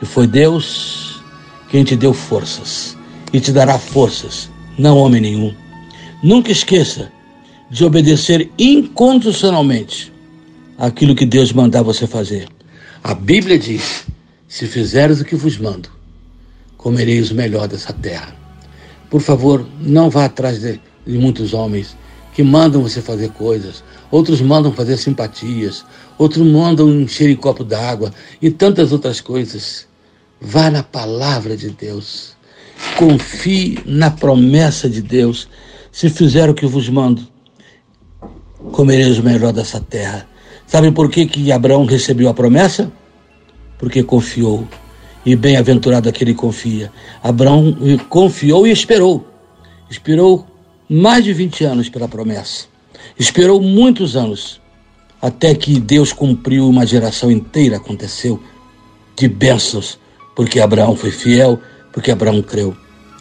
que 0.00 0.04
foi 0.04 0.26
Deus 0.26 1.22
quem 1.70 1.84
te 1.84 1.96
deu 1.96 2.12
forças 2.12 2.98
e 3.32 3.40
te 3.40 3.52
dará 3.52 3.78
forças, 3.78 4.50
não 4.76 4.98
homem 4.98 5.20
nenhum. 5.20 5.54
Nunca 6.22 6.50
esqueça 6.50 7.12
de 7.70 7.84
obedecer 7.84 8.50
incondicionalmente 8.58 10.12
aquilo 10.78 11.14
que 11.14 11.26
Deus 11.26 11.52
mandar 11.52 11.82
você 11.82 12.06
fazer. 12.06 12.48
A 13.02 13.14
Bíblia 13.14 13.58
diz: 13.58 14.04
se 14.48 14.66
fizeres 14.66 15.20
o 15.20 15.24
que 15.24 15.36
vos 15.36 15.58
mando, 15.58 15.88
comereis 16.76 17.30
o 17.30 17.34
melhor 17.34 17.68
dessa 17.68 17.92
terra. 17.92 18.34
Por 19.10 19.20
favor, 19.20 19.66
não 19.80 20.10
vá 20.10 20.24
atrás 20.24 20.60
de, 20.60 20.80
de 21.06 21.18
muitos 21.18 21.52
homens 21.52 21.96
que 22.34 22.42
mandam 22.42 22.82
você 22.82 23.00
fazer 23.00 23.30
coisas, 23.30 23.82
outros 24.10 24.40
mandam 24.40 24.72
fazer 24.72 24.96
simpatias, 24.98 25.84
outros 26.18 26.46
mandam 26.46 26.88
encher 26.90 27.30
em 27.30 27.36
copo 27.36 27.64
d'água 27.64 28.12
e 28.42 28.50
tantas 28.50 28.92
outras 28.92 29.20
coisas. 29.20 29.86
Vá 30.40 30.70
na 30.70 30.82
palavra 30.82 31.56
de 31.56 31.70
Deus. 31.70 32.36
Confie 32.98 33.78
na 33.86 34.10
promessa 34.10 34.88
de 34.88 35.00
Deus. 35.00 35.48
Se 35.96 36.10
fizer 36.10 36.50
o 36.50 36.52
que 36.52 36.66
vos 36.66 36.90
mando, 36.90 37.26
comereis 38.70 39.18
o 39.18 39.22
melhor 39.22 39.50
dessa 39.50 39.80
terra. 39.80 40.28
Sabe 40.66 40.90
por 40.90 41.10
que, 41.10 41.24
que 41.24 41.50
Abraão 41.50 41.86
recebeu 41.86 42.28
a 42.28 42.34
promessa? 42.34 42.92
Porque 43.78 44.02
confiou 44.02 44.68
e 45.24 45.34
bem-aventurado 45.34 46.06
aquele 46.06 46.34
que 46.34 46.38
confia. 46.38 46.92
Abraão 47.22 47.74
confiou 48.10 48.66
e 48.66 48.70
esperou. 48.70 49.26
Esperou 49.88 50.46
mais 50.86 51.24
de 51.24 51.32
20 51.32 51.64
anos 51.64 51.88
pela 51.88 52.06
promessa. 52.06 52.66
Esperou 53.18 53.58
muitos 53.58 54.16
anos 54.16 54.60
até 55.22 55.54
que 55.54 55.80
Deus 55.80 56.12
cumpriu 56.12 56.68
uma 56.68 56.84
geração 56.84 57.30
inteira 57.30 57.78
aconteceu 57.78 58.38
de 59.16 59.28
bênçãos, 59.28 59.98
porque 60.34 60.60
Abraão 60.60 60.94
foi 60.94 61.10
fiel, 61.10 61.58
porque 61.90 62.10
Abraão 62.10 62.42
creu. 62.42 62.76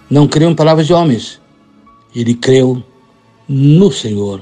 Não 0.10 0.28
creu 0.28 0.50
em 0.50 0.56
palavras 0.56 0.86
de 0.86 0.92
homens. 0.92 1.40
Ele 2.16 2.34
creu 2.34 2.82
no 3.48 3.92
Senhor. 3.92 4.42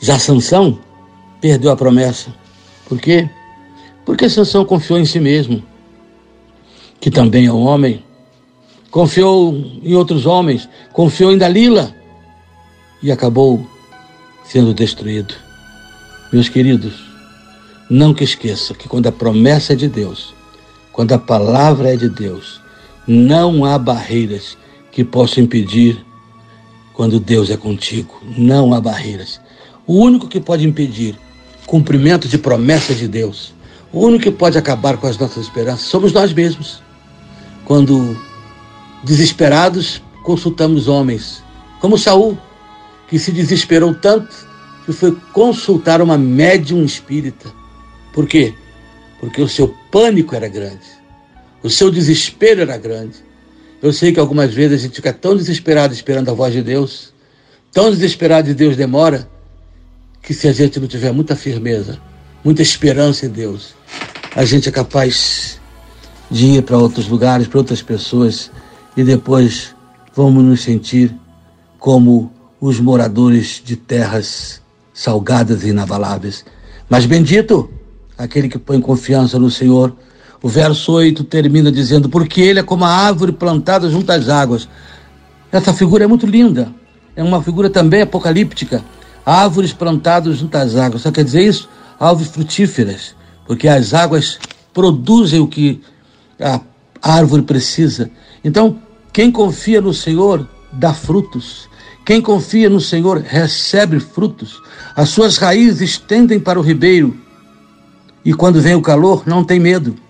Já 0.00 0.18
Sansão 0.18 0.78
perdeu 1.40 1.70
a 1.70 1.76
promessa. 1.76 2.34
Por 2.88 2.98
quê? 2.98 3.28
Porque 4.04 4.28
Sansão 4.28 4.64
confiou 4.64 4.98
em 4.98 5.04
si 5.04 5.20
mesmo 5.20 5.62
que 7.00 7.10
também 7.10 7.44
é 7.44 7.52
um 7.52 7.66
homem, 7.66 8.02
confiou 8.90 9.54
em 9.82 9.94
outros 9.94 10.24
homens, 10.24 10.66
confiou 10.90 11.32
em 11.32 11.36
Dalila 11.36 11.94
e 13.02 13.12
acabou 13.12 13.66
sendo 14.42 14.72
destruído. 14.72 15.34
Meus 16.32 16.48
queridos, 16.48 16.94
nunca 17.90 18.24
esqueça 18.24 18.72
que 18.72 18.88
quando 18.88 19.06
a 19.06 19.12
promessa 19.12 19.74
é 19.74 19.76
de 19.76 19.86
Deus, 19.86 20.34
quando 20.92 21.12
a 21.12 21.18
palavra 21.18 21.92
é 21.92 21.96
de 21.96 22.08
Deus, 22.08 22.58
não 23.06 23.66
há 23.66 23.78
barreiras 23.78 24.56
que 24.90 25.04
possam 25.04 25.44
impedir 25.44 26.02
quando 26.94 27.20
Deus 27.20 27.50
é 27.50 27.56
contigo. 27.56 28.22
Não 28.38 28.72
há 28.72 28.80
barreiras. 28.80 29.40
O 29.86 29.98
único 29.98 30.28
que 30.28 30.40
pode 30.40 30.66
impedir 30.66 31.18
cumprimento 31.66 32.28
de 32.28 32.38
promessa 32.38 32.94
de 32.94 33.08
Deus, 33.08 33.52
o 33.92 34.00
único 34.00 34.24
que 34.24 34.30
pode 34.30 34.56
acabar 34.56 34.96
com 34.96 35.06
as 35.06 35.18
nossas 35.18 35.44
esperanças 35.44 35.86
somos 35.86 36.12
nós 36.12 36.32
mesmos 36.32 36.82
quando 37.64 38.16
desesperados 39.02 40.02
consultamos 40.22 40.88
homens, 40.88 41.42
como 41.80 41.98
Saul, 41.98 42.38
que 43.08 43.18
se 43.18 43.30
desesperou 43.30 43.94
tanto 43.94 44.34
que 44.84 44.92
foi 44.92 45.16
consultar 45.32 46.00
uma 46.02 46.18
médium 46.18 46.84
espírita. 46.84 47.50
Por 48.12 48.26
quê? 48.26 48.54
Porque 49.20 49.40
o 49.40 49.48
seu 49.48 49.74
pânico 49.90 50.34
era 50.34 50.48
grande, 50.48 50.86
o 51.62 51.70
seu 51.70 51.90
desespero 51.90 52.60
era 52.62 52.76
grande. 52.76 53.16
Eu 53.84 53.92
sei 53.92 54.14
que 54.14 54.18
algumas 54.18 54.54
vezes 54.54 54.80
a 54.80 54.82
gente 54.82 54.94
fica 54.94 55.12
tão 55.12 55.36
desesperado 55.36 55.92
esperando 55.92 56.30
a 56.30 56.32
voz 56.32 56.54
de 56.54 56.62
Deus, 56.62 57.12
tão 57.70 57.90
desesperado 57.90 58.48
e 58.48 58.54
Deus 58.54 58.78
demora, 58.78 59.28
que 60.22 60.32
se 60.32 60.48
a 60.48 60.54
gente 60.54 60.80
não 60.80 60.88
tiver 60.88 61.12
muita 61.12 61.36
firmeza, 61.36 62.00
muita 62.42 62.62
esperança 62.62 63.26
em 63.26 63.28
Deus, 63.28 63.74
a 64.34 64.42
gente 64.42 64.70
é 64.70 64.72
capaz 64.72 65.60
de 66.30 66.46
ir 66.46 66.62
para 66.62 66.78
outros 66.78 67.08
lugares, 67.08 67.46
para 67.46 67.58
outras 67.58 67.82
pessoas, 67.82 68.50
e 68.96 69.04
depois 69.04 69.76
vamos 70.14 70.42
nos 70.42 70.62
sentir 70.62 71.14
como 71.78 72.32
os 72.58 72.80
moradores 72.80 73.60
de 73.62 73.76
terras 73.76 74.62
salgadas 74.94 75.62
e 75.62 75.68
inabaláveis. 75.68 76.42
Mas 76.88 77.04
bendito 77.04 77.70
aquele 78.16 78.48
que 78.48 78.58
põe 78.58 78.80
confiança 78.80 79.38
no 79.38 79.50
Senhor. 79.50 79.94
O 80.44 80.48
verso 80.50 80.92
8 80.92 81.24
termina 81.24 81.72
dizendo: 81.72 82.06
Porque 82.06 82.42
ele 82.42 82.60
é 82.60 82.62
como 82.62 82.84
a 82.84 82.90
árvore 82.90 83.32
plantada 83.32 83.88
junto 83.88 84.12
às 84.12 84.28
águas. 84.28 84.68
Essa 85.50 85.72
figura 85.72 86.04
é 86.04 86.06
muito 86.06 86.26
linda. 86.26 86.70
É 87.16 87.22
uma 87.22 87.42
figura 87.42 87.70
também 87.70 88.02
apocalíptica. 88.02 88.84
Árvores 89.24 89.72
plantadas 89.72 90.36
junto 90.36 90.54
às 90.54 90.76
águas. 90.76 91.00
Só 91.00 91.10
quer 91.10 91.24
dizer 91.24 91.46
isso? 91.46 91.66
Árvores 91.98 92.30
frutíferas. 92.30 93.16
Porque 93.46 93.66
as 93.66 93.94
águas 93.94 94.38
produzem 94.74 95.40
o 95.40 95.46
que 95.46 95.80
a 96.38 96.60
árvore 97.00 97.40
precisa. 97.40 98.10
Então, 98.44 98.78
quem 99.14 99.32
confia 99.32 99.80
no 99.80 99.94
Senhor 99.94 100.46
dá 100.70 100.92
frutos. 100.92 101.70
Quem 102.04 102.20
confia 102.20 102.68
no 102.68 102.82
Senhor 102.82 103.16
recebe 103.16 103.98
frutos. 103.98 104.60
As 104.94 105.08
suas 105.08 105.38
raízes 105.38 105.92
estendem 105.92 106.38
para 106.38 106.60
o 106.60 106.62
ribeiro. 106.62 107.16
E 108.22 108.34
quando 108.34 108.60
vem 108.60 108.74
o 108.74 108.82
calor, 108.82 109.22
não 109.24 109.42
tem 109.42 109.58
medo. 109.58 110.03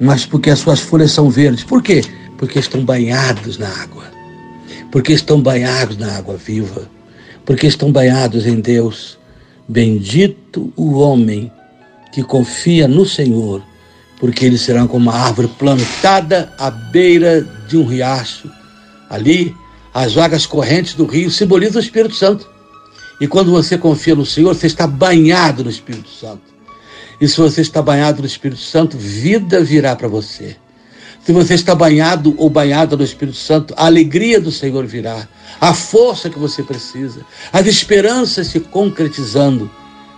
Mas 0.00 0.24
porque 0.24 0.50
as 0.50 0.58
suas 0.60 0.80
folhas 0.80 1.12
são 1.12 1.28
verdes. 1.30 1.64
Por 1.64 1.82
quê? 1.82 2.02
Porque 2.36 2.58
estão 2.58 2.84
banhados 2.84 3.58
na 3.58 3.68
água. 3.68 4.04
Porque 4.90 5.12
estão 5.12 5.40
banhados 5.40 5.96
na 5.96 6.16
água 6.16 6.36
viva. 6.36 6.88
Porque 7.44 7.66
estão 7.66 7.90
banhados 7.90 8.46
em 8.46 8.60
Deus. 8.60 9.18
Bendito 9.68 10.72
o 10.76 10.98
homem 10.98 11.50
que 12.12 12.22
confia 12.22 12.86
no 12.88 13.04
Senhor 13.04 13.62
porque 14.18 14.44
eles 14.44 14.60
serão 14.62 14.86
como 14.86 15.08
uma 15.08 15.18
árvore 15.18 15.48
plantada 15.58 16.52
à 16.58 16.70
beira 16.70 17.42
de 17.68 17.76
um 17.76 17.86
riacho. 17.86 18.50
Ali, 19.08 19.54
as 19.94 20.14
vagas 20.14 20.44
correntes 20.44 20.94
do 20.94 21.06
rio 21.06 21.30
simbolizam 21.30 21.80
o 21.80 21.84
Espírito 21.84 22.14
Santo. 22.14 22.48
E 23.20 23.26
quando 23.26 23.50
você 23.50 23.78
confia 23.78 24.14
no 24.14 24.26
Senhor, 24.26 24.54
você 24.54 24.66
está 24.66 24.86
banhado 24.86 25.64
no 25.64 25.70
Espírito 25.70 26.08
Santo. 26.08 26.42
E 27.20 27.26
se 27.26 27.36
você 27.36 27.60
está 27.60 27.82
banhado 27.82 28.20
no 28.20 28.26
Espírito 28.26 28.60
Santo, 28.60 28.96
vida 28.96 29.62
virá 29.62 29.96
para 29.96 30.08
você. 30.08 30.56
Se 31.24 31.32
você 31.32 31.54
está 31.54 31.74
banhado 31.74 32.34
ou 32.38 32.48
banhada 32.48 32.96
no 32.96 33.04
Espírito 33.04 33.36
Santo, 33.36 33.74
a 33.76 33.86
alegria 33.86 34.40
do 34.40 34.50
Senhor 34.50 34.86
virá, 34.86 35.28
a 35.60 35.74
força 35.74 36.30
que 36.30 36.38
você 36.38 36.62
precisa, 36.62 37.20
as 37.52 37.66
esperanças 37.66 38.46
se 38.46 38.60
concretizando 38.60 39.70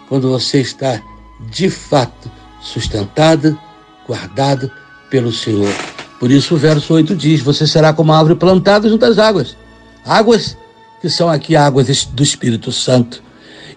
quando 0.09 0.29
você 0.29 0.61
está 0.61 1.03
de 1.51 1.71
fato 1.71 2.31
sustentado, 2.61 3.59
guardado 4.07 4.71
pelo 5.11 5.33
Senhor. 5.33 5.73
Por 6.21 6.31
isso 6.31 6.55
o 6.55 6.59
verso 6.59 6.95
8 6.95 7.17
diz: 7.17 7.41
Você 7.41 7.67
será 7.67 7.93
como 7.93 8.13
árvore 8.13 8.35
plantada 8.35 8.89
junto 8.89 9.05
às 9.05 9.19
águas, 9.19 9.57
águas 10.05 10.57
que 11.01 11.09
são 11.09 11.29
aqui 11.29 11.57
águas 11.57 12.05
do 12.05 12.23
Espírito 12.23 12.71
Santo, 12.71 13.23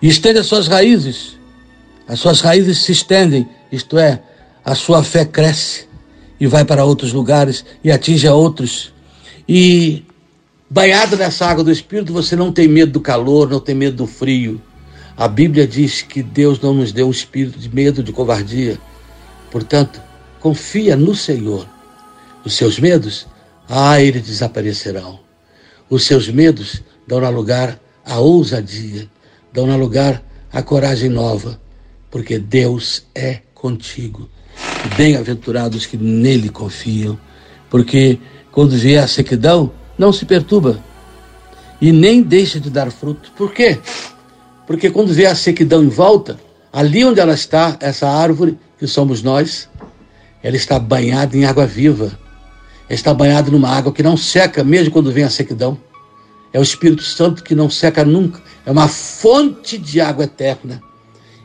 e 0.02 0.10
estende 0.10 0.40
as 0.40 0.46
suas 0.46 0.68
raízes. 0.68 1.40
As 2.08 2.20
suas 2.20 2.42
raízes 2.42 2.80
se 2.80 2.92
estendem, 2.92 3.48
isto 3.72 3.98
é, 3.98 4.22
a 4.64 4.76
sua 4.76 5.04
fé 5.04 5.26
cresce 5.26 5.88
e 6.40 6.48
vai 6.48 6.66
para 6.66 6.86
outros 6.86 7.14
lugares 7.14 7.66
e 7.84 7.92
atinge 7.92 8.28
a 8.28 8.34
outros. 8.34 8.94
E 9.48 10.04
banhado 10.70 11.16
nessa 11.16 11.46
água 11.46 11.64
do 11.64 11.72
Espírito, 11.72 12.12
você 12.12 12.36
não 12.36 12.52
tem 12.52 12.68
medo 12.68 12.92
do 12.94 13.02
calor, 13.02 13.50
não 13.50 13.60
tem 13.60 13.76
medo 13.76 13.98
do 13.98 14.08
frio. 14.08 14.62
A 15.16 15.28
Bíblia 15.28 15.68
diz 15.68 16.02
que 16.02 16.24
Deus 16.24 16.60
não 16.60 16.74
nos 16.74 16.92
deu 16.92 17.08
um 17.08 17.12
espírito 17.12 17.60
de 17.60 17.74
medo, 17.74 18.02
de 18.02 18.12
covardia. 18.12 18.80
Portanto, 19.52 20.02
confia 20.40 20.96
no 20.98 21.16
Senhor. 21.16 21.68
Os 22.44 22.56
seus 22.56 22.80
medos, 22.80 23.28
ah, 23.70 24.02
eles 24.02 24.24
desaparecerão. 24.24 25.20
Os 25.90 26.06
seus 26.06 26.28
medos 26.28 26.82
dão 27.08 27.20
lugar 27.30 27.80
à 28.04 28.20
ousadia, 28.20 29.08
dão 29.54 29.78
lugar 29.78 30.24
à 30.52 30.62
coragem 30.62 31.10
nova, 31.10 31.60
porque 32.14 32.38
Deus 32.38 33.08
é 33.16 33.40
contigo. 33.56 34.30
Bem-aventurados 34.96 35.88
que 35.88 35.98
nele 35.98 36.48
confiam, 36.48 37.18
porque 37.72 38.20
quando 38.52 38.78
vier 38.78 39.04
a 39.04 39.08
sequidão, 39.08 39.72
não 39.98 40.14
se 40.14 40.24
perturba 40.24 40.80
e 41.82 41.92
nem 41.92 42.22
deixa 42.22 42.60
de 42.60 42.70
dar 42.70 42.92
fruto. 42.92 43.32
Por 43.36 43.52
quê? 43.52 43.80
Porque 44.68 44.92
quando 44.92 45.12
vier 45.12 45.32
a 45.32 45.34
sequidão 45.34 45.84
em 45.84 45.90
volta, 45.90 46.40
ali 46.72 47.04
onde 47.04 47.20
ela 47.20 47.34
está, 47.34 47.76
essa 47.80 48.08
árvore, 48.08 48.60
que 48.78 48.86
somos 48.86 49.24
nós, 49.24 49.68
ela 50.44 50.56
está 50.56 50.78
banhada 50.78 51.36
em 51.36 51.46
água 51.46 51.66
viva. 51.66 52.12
Ela 52.88 52.94
está 52.94 53.12
banhada 53.12 53.50
numa 53.50 53.70
água 53.70 53.92
que 53.92 54.04
não 54.04 54.16
seca, 54.16 54.64
mesmo 54.64 54.92
quando 54.92 55.12
vem 55.12 55.24
a 55.24 55.32
sequidão. 55.32 55.80
É 56.54 56.60
o 56.60 56.64
Espírito 56.64 57.02
Santo 57.02 57.44
que 57.44 57.56
não 57.56 57.72
seca 57.72 58.06
nunca. 58.06 58.40
É 58.68 58.72
uma 58.72 58.88
fonte 58.88 59.80
de 59.80 60.00
água 60.00 60.26
eterna. 60.26 60.80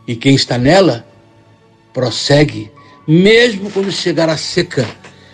E 0.09 0.17
quem 0.17 0.35
está 0.35 0.57
nela 0.57 1.07
prossegue 1.93 2.71
mesmo 3.07 3.71
quando 3.71 3.91
chegar 3.93 4.29
a 4.29 4.37
seca, 4.37 4.87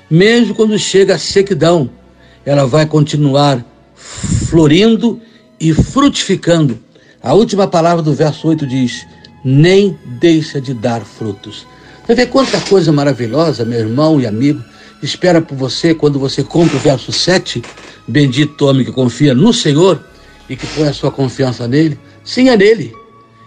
mesmo 0.09 0.55
quando 0.55 0.79
chega 0.79 1.15
a 1.15 1.19
sequidão, 1.19 1.91
ela 2.45 2.67
vai 2.67 2.87
continuar 2.87 3.65
florindo 3.95 5.21
e 5.59 5.73
frutificando. 5.73 6.79
A 7.23 7.35
última 7.35 7.67
palavra 7.67 8.03
do 8.03 8.13
verso 8.13 8.47
8 8.47 8.67
diz: 8.67 9.07
nem 9.45 9.99
deixa 10.21 10.61
de 10.61 10.73
dar 10.73 11.03
frutos. 11.03 11.67
Você 12.05 12.15
vê 12.15 12.27
quanta 12.27 12.61
coisa 12.61 12.93
maravilhosa, 12.93 13.65
meu 13.65 13.81
irmão 13.81 14.21
e 14.21 14.27
amigo, 14.27 14.63
espera 15.03 15.41
por 15.41 15.57
você 15.57 15.95
quando 15.95 16.19
você 16.19 16.45
compra 16.45 16.77
o 16.77 16.81
verso 16.81 17.13
7. 17.13 17.63
Bendito 18.07 18.67
homem 18.67 18.85
que 18.85 18.93
confia 18.93 19.35
no 19.35 19.53
Senhor 19.53 20.05
e 20.49 20.55
que 20.57 20.67
põe 20.69 20.89
a 20.89 20.93
sua 20.93 21.11
confiança 21.11 21.67
nele. 21.67 21.99
Sim, 22.23 22.51
é 22.51 22.57
nele. 22.57 23.04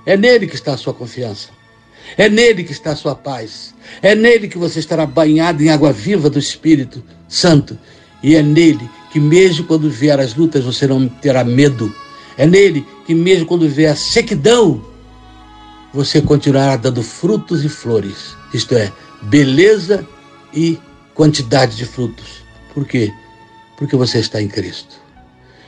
É 0.08 0.16
nele 0.16 0.48
que 0.48 0.56
está 0.56 0.74
a 0.74 0.78
sua 0.78 0.94
confiança. 0.94 1.50
É 2.18 2.30
nele 2.30 2.64
que 2.64 2.72
está 2.72 2.92
a 2.92 2.96
sua 2.96 3.14
paz. 3.14 3.76
É 4.02 4.16
nele 4.16 4.48
que 4.48 4.58
você 4.58 4.80
estará 4.80 5.06
banhado 5.06 5.62
em 5.62 5.68
água 5.68 5.92
viva 5.92 6.30
do 6.30 6.40
Espírito 6.40 7.04
Santo. 7.28 7.78
E 8.24 8.34
é 8.34 8.42
nele 8.42 8.90
que, 9.12 9.20
mesmo 9.20 9.66
quando 9.66 9.90
vier 9.90 10.18
as 10.18 10.34
lutas, 10.34 10.64
você 10.64 10.88
não 10.88 11.10
terá 11.10 11.44
medo. 11.44 11.94
É 12.38 12.46
nele 12.46 12.88
que, 13.06 13.14
mesmo 13.14 13.46
quando 13.46 13.68
vier 13.68 13.92
a 13.92 13.98
sequidão, 13.98 14.82
você 15.94 16.22
continuará 16.22 16.78
dando 16.78 17.04
frutos 17.04 17.66
e 17.66 17.70
flores. 17.70 18.34
Isto 18.54 18.76
é, 18.76 18.94
beleza 19.24 20.08
e 20.54 20.80
quantidade 21.14 21.76
de 21.76 21.84
frutos. 21.84 22.46
Por 22.74 22.86
quê? 22.86 23.12
Porque 23.78 23.98
você 23.98 24.20
está 24.20 24.42
em 24.42 24.48
Cristo. 24.48 24.96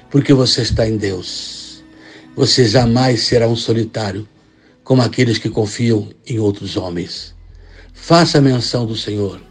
Porque 0.10 0.34
você 0.34 0.62
está 0.62 0.88
em 0.88 0.96
Deus. 0.96 1.59
Você 2.40 2.66
jamais 2.66 3.24
será 3.24 3.50
um 3.50 3.56
solitário 3.58 4.26
como 4.82 5.02
aqueles 5.02 5.38
que 5.38 5.50
confiam 5.50 6.08
em 6.26 6.40
outros 6.40 6.78
homens. 6.78 7.36
Faça 7.92 8.40
menção 8.40 8.86
do 8.86 8.96
Senhor. 8.96 9.42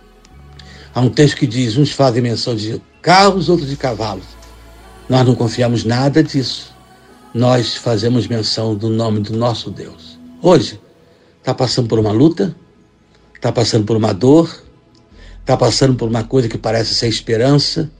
Há 0.94 1.03
um 1.03 1.11
texto 1.11 1.37
que 1.37 1.46
diz: 1.46 1.77
uns 1.77 1.92
fazem 1.92 2.22
menção 2.22 2.57
de 2.57 2.81
carros, 3.03 3.51
outros 3.51 3.68
de 3.68 3.77
cavalos. 3.77 4.24
Nós 5.07 5.27
não 5.27 5.35
confiamos 5.35 5.85
nada 5.85 6.22
disso. 6.22 6.74
Nós 7.35 7.74
fazemos 7.74 8.27
menção 8.27 8.74
do 8.74 8.88
nome 8.88 9.20
do 9.20 9.37
nosso 9.37 9.70
Deus. 9.70 10.18
Hoje, 10.40 10.81
está 11.40 11.53
passando 11.53 11.88
por 11.88 11.98
uma 11.98 12.11
luta, 12.11 12.57
está 13.35 13.53
passando 13.53 13.85
por 13.85 13.98
uma 13.98 14.14
dor, 14.14 14.64
está 15.40 15.59
passando 15.59 15.94
por 15.94 16.09
uma 16.09 16.24
coisa 16.24 16.48
que 16.48 16.57
parece 16.57 16.94
ser 16.94 17.09
esperança. 17.09 17.90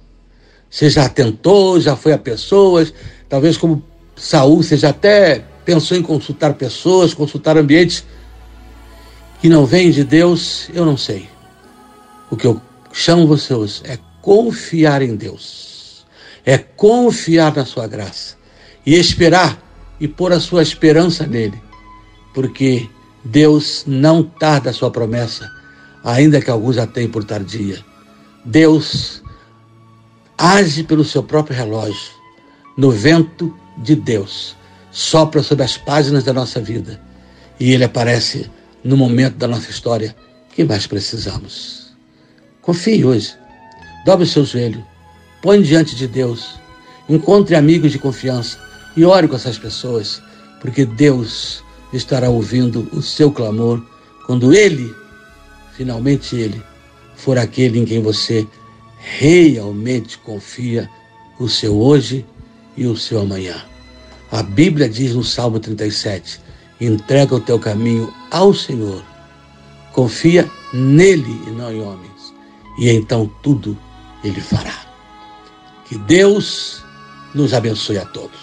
Você 0.70 0.88
já 0.88 1.11
tentou, 1.11 1.79
já 1.79 1.94
foi 1.94 2.14
a 2.14 2.18
pessoas, 2.18 2.90
talvez 3.29 3.59
como 3.59 3.85
Saul, 4.18 4.62
você 4.62 4.76
já 4.76 4.90
até 4.90 5.44
pensou 5.64 5.96
em 5.96 6.02
consultar 6.02 6.54
pessoas, 6.54 7.14
consultar 7.14 7.57
ambientes 7.57 8.04
que 9.40 9.48
não 9.48 9.64
vêm 9.64 9.90
de 9.90 10.02
Deus, 10.02 10.68
eu 10.74 10.85
não 10.85 10.96
sei. 10.96 11.28
O 12.31 12.37
que 12.37 12.46
eu 12.46 12.61
chamo 12.92 13.26
vocês 13.26 13.81
é 13.85 13.98
confiar 14.20 15.02
em 15.02 15.14
Deus, 15.14 16.04
é 16.44 16.59
confiar 16.59 17.54
na 17.54 17.64
sua 17.64 17.87
graça 17.87 18.37
e 18.85 18.94
esperar 18.94 19.62
e 20.00 20.09
pôr 20.09 20.33
a 20.33 20.40
sua 20.40 20.62
esperança 20.62 21.26
nele, 21.26 21.61
porque 22.35 22.88
Deus 23.24 23.85
não 23.87 24.22
tarda 24.22 24.70
a 24.70 24.72
sua 24.72 24.90
promessa, 24.90 25.48
ainda 26.04 26.40
que 26.40 26.50
alguns 26.50 26.76
a 26.76 26.87
tenham 26.87 27.11
por 27.11 27.24
tardia. 27.24 27.85
Deus 28.44 29.22
age 30.37 30.83
pelo 30.83 31.04
seu 31.04 31.22
próprio 31.22 31.57
relógio, 31.57 32.11
no 32.76 32.90
vento 32.90 33.54
de 33.83 33.95
Deus. 33.95 34.57
Sopra 34.91 35.43
sobre 35.43 35.64
as 35.64 35.77
páginas 35.77 36.25
da 36.25 36.33
nossa 36.33 36.61
vida. 36.61 37.01
E 37.59 37.73
ele 37.73 37.85
aparece 37.85 38.51
no 38.83 38.97
momento 38.97 39.37
da 39.37 39.49
nossa 39.49 39.71
história 39.71 40.14
que 40.55 40.64
mais 40.64 40.87
precisamos. 40.87 41.93
Confie 42.62 43.05
hoje, 43.05 43.35
dobre 44.05 44.25
o 44.25 44.29
seu 44.29 44.45
joelho, 44.45 44.85
põe 45.41 45.62
diante 45.62 45.95
de 45.95 46.07
Deus, 46.07 46.59
encontre 47.09 47.55
amigos 47.55 47.93
de 47.93 47.99
confiança. 47.99 48.59
E 48.97 49.05
ore 49.05 49.29
com 49.29 49.37
essas 49.37 49.57
pessoas, 49.57 50.21
porque 50.61 50.85
Deus 50.85 51.62
estará 51.93 52.29
ouvindo 52.29 52.88
o 52.93 53.01
seu 53.01 53.31
clamor 53.31 53.85
quando 54.27 54.53
Ele, 54.53 54.93
finalmente 55.73 56.35
Ele, 56.35 56.61
for 57.14 57.38
aquele 57.38 57.79
em 57.79 57.85
quem 57.85 58.03
você 58.03 58.47
realmente 58.99 60.19
confia 60.19 60.91
o 61.38 61.49
seu 61.49 61.79
hoje 61.81 62.27
e 62.79 62.87
o 62.87 62.97
seu 62.97 63.21
amanhã. 63.21 63.57
A 64.31 64.43
Bíblia 64.43 64.88
diz 64.88 65.14
no 65.14 65.25
Salmo 65.25 65.59
37: 65.59 66.41
entrega 66.81 67.35
o 67.35 67.41
teu 67.41 67.59
caminho 67.59 68.12
ao 68.31 68.55
Senhor, 68.55 69.03
confia 69.93 70.49
nele 70.73 71.43
e 71.47 71.51
não 71.51 71.73
em 71.73 71.81
homens, 71.81 72.35
e 72.79 72.88
então 72.91 73.31
tudo 73.43 73.77
ele 74.23 74.41
fará. 74.41 74.87
Que 75.87 75.99
Deus 75.99 76.85
nos 77.35 77.53
abençoe 77.53 77.99
a 77.99 78.05
todos. 78.05 78.38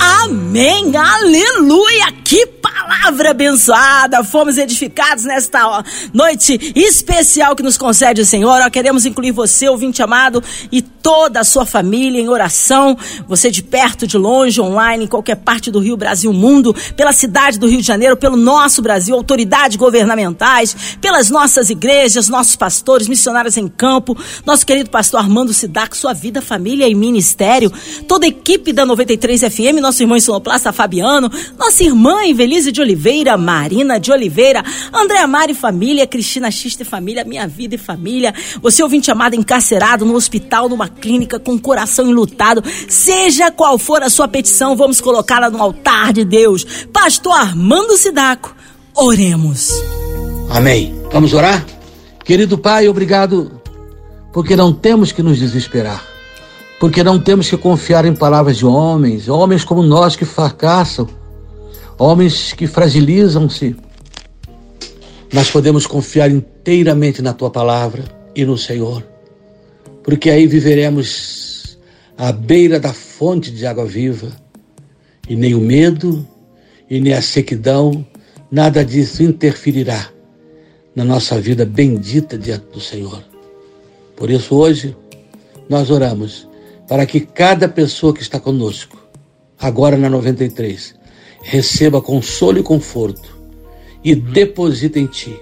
Amém, 0.00 0.96
aleluia, 0.96 2.12
que 2.24 2.46
palavra 2.86 3.30
abençoada. 3.30 4.22
Fomos 4.22 4.56
edificados 4.56 5.24
nesta 5.24 5.84
noite 6.12 6.72
especial 6.74 7.56
que 7.56 7.62
nos 7.62 7.76
concede 7.76 8.20
o 8.20 8.26
Senhor. 8.26 8.60
Ó, 8.62 8.70
queremos 8.70 9.04
incluir 9.04 9.32
você, 9.32 9.68
ouvinte 9.68 10.02
amado, 10.02 10.42
e 10.70 10.80
toda 10.80 11.40
a 11.40 11.44
sua 11.44 11.66
família 11.66 12.20
em 12.20 12.28
oração. 12.28 12.96
Você 13.28 13.50
de 13.50 13.62
perto, 13.62 14.06
de 14.06 14.16
longe, 14.16 14.60
online, 14.60 15.04
em 15.04 15.08
qualquer 15.08 15.36
parte 15.36 15.70
do 15.70 15.80
Rio, 15.80 15.96
Brasil, 15.96 16.32
mundo, 16.32 16.74
pela 16.96 17.12
cidade 17.12 17.58
do 17.58 17.66
Rio 17.66 17.80
de 17.80 17.86
Janeiro, 17.86 18.16
pelo 18.16 18.36
nosso 18.36 18.80
Brasil, 18.80 19.14
autoridades 19.14 19.76
governamentais, 19.76 20.76
pelas 21.00 21.28
nossas 21.28 21.70
igrejas, 21.70 22.28
nossos 22.28 22.56
pastores, 22.56 23.08
missionários 23.08 23.56
em 23.56 23.66
campo, 23.66 24.16
nosso 24.44 24.64
querido 24.64 24.90
pastor 24.90 25.20
Armando 25.20 25.52
Sidac, 25.52 25.96
sua 25.96 26.12
vida, 26.12 26.40
família 26.40 26.88
e 26.88 26.94
ministério, 26.94 27.72
toda 28.06 28.26
a 28.26 28.28
equipe 28.28 28.72
da 28.72 28.86
93 28.86 29.40
FM, 29.40 29.80
nosso 29.80 30.02
irmão 30.02 30.16
Sonoplasta 30.20 30.72
Fabiano, 30.72 31.30
nossa 31.58 31.82
irmã 31.82 32.24
Evelise 32.24 32.72
de 32.76 32.80
Oliveira, 32.82 33.36
Marina 33.38 33.98
de 33.98 34.12
Oliveira, 34.12 34.62
André 34.92 35.18
Amari 35.18 35.54
Família, 35.54 36.06
Cristina 36.06 36.50
Xista 36.50 36.82
e 36.82 36.86
Família, 36.86 37.24
Minha 37.24 37.48
Vida 37.48 37.74
e 37.74 37.78
Família, 37.78 38.34
você 38.60 38.82
ouvinte 38.82 39.10
amado 39.10 39.34
encarcerado 39.34 40.04
no 40.04 40.14
hospital, 40.14 40.68
numa 40.68 40.88
clínica 40.88 41.38
com 41.38 41.54
o 41.54 41.60
coração 41.60 42.06
enlutado, 42.06 42.62
seja 42.88 43.50
qual 43.50 43.78
for 43.78 44.02
a 44.02 44.10
sua 44.10 44.28
petição, 44.28 44.76
vamos 44.76 45.00
colocá-la 45.00 45.48
no 45.48 45.62
altar 45.62 46.12
de 46.12 46.24
Deus. 46.24 46.64
Pastor 46.92 47.32
Armando 47.32 47.96
Sidaco, 47.96 48.54
oremos. 48.94 49.70
Amém. 50.50 50.94
Vamos 51.10 51.32
orar? 51.32 51.64
Querido 52.24 52.58
Pai, 52.58 52.88
obrigado 52.88 53.60
porque 54.32 54.54
não 54.54 54.70
temos 54.70 55.12
que 55.12 55.22
nos 55.22 55.38
desesperar, 55.38 56.04
porque 56.78 57.02
não 57.02 57.18
temos 57.18 57.48
que 57.48 57.56
confiar 57.56 58.04
em 58.04 58.14
palavras 58.14 58.58
de 58.58 58.66
homens, 58.66 59.28
homens 59.28 59.64
como 59.64 59.82
nós 59.82 60.14
que 60.14 60.26
fracassam, 60.26 61.08
homens 61.98 62.52
que 62.52 62.66
fragilizam-se. 62.66 63.76
Nós 65.32 65.50
podemos 65.50 65.86
confiar 65.86 66.30
inteiramente 66.30 67.20
na 67.20 67.32
tua 67.32 67.50
palavra 67.50 68.04
e 68.34 68.44
no 68.44 68.56
Senhor, 68.56 69.02
porque 70.02 70.30
aí 70.30 70.46
viveremos 70.46 71.78
à 72.16 72.32
beira 72.32 72.78
da 72.78 72.92
fonte 72.92 73.50
de 73.50 73.66
água 73.66 73.84
viva, 73.84 74.30
e 75.28 75.34
nem 75.34 75.54
o 75.54 75.60
medo 75.60 76.26
e 76.88 77.00
nem 77.00 77.12
a 77.12 77.20
sequidão, 77.20 78.06
nada 78.50 78.84
disso 78.84 79.22
interferirá 79.22 80.08
na 80.94 81.04
nossa 81.04 81.40
vida 81.40 81.64
bendita 81.64 82.38
diante 82.38 82.66
do 82.72 82.80
Senhor. 82.80 83.24
Por 84.14 84.30
isso, 84.30 84.54
hoje, 84.54 84.96
nós 85.68 85.90
oramos 85.90 86.48
para 86.88 87.04
que 87.04 87.20
cada 87.20 87.68
pessoa 87.68 88.14
que 88.14 88.22
está 88.22 88.38
conosco, 88.38 88.96
agora 89.58 89.96
na 89.96 90.08
93, 90.08 90.94
receba 91.42 92.00
consolo 92.00 92.58
e 92.58 92.62
conforto 92.62 93.36
e 94.04 94.14
deposita 94.14 94.98
em 94.98 95.06
Ti 95.06 95.36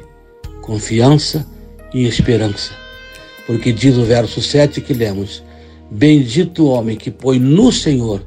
confiança 0.65 1.47
e 1.93 2.07
esperança. 2.07 2.73
Porque 3.47 3.71
diz 3.71 3.97
o 3.97 4.05
verso 4.05 4.41
7 4.41 4.81
que 4.81 4.95
lemos: 4.95 5.43
Bendito 5.91 6.65
o 6.65 6.69
homem 6.69 6.97
que 6.97 7.11
põe 7.11 7.39
no 7.39 7.71
Senhor 7.71 8.25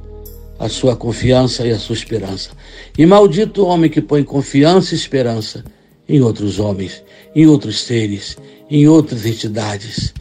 a 0.59 0.69
sua 0.69 0.95
confiança 0.95 1.65
e 1.65 1.71
a 1.71 1.79
sua 1.79 1.95
esperança. 1.95 2.51
E 2.95 3.05
maldito 3.05 3.63
o 3.63 3.67
homem 3.67 3.89
que 3.89 4.01
põe 4.01 4.23
confiança 4.23 4.93
e 4.93 4.97
esperança 4.97 5.65
em 6.07 6.21
outros 6.21 6.59
homens, 6.59 7.03
em 7.35 7.47
outros 7.47 7.81
seres, 7.81 8.37
em 8.69 8.87
outras 8.87 9.25
entidades. 9.25 10.13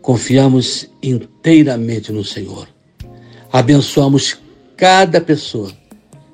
Confiamos 0.00 0.90
inteiramente 1.00 2.10
no 2.10 2.24
Senhor. 2.24 2.68
Abençoamos 3.52 4.36
cada 4.76 5.20
pessoa 5.20 5.70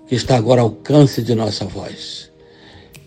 que 0.09 0.15
está 0.15 0.37
agora 0.37 0.63
ao 0.63 0.69
alcance 0.69 1.23
de 1.23 1.35
nossa 1.35 1.65
voz. 1.65 2.31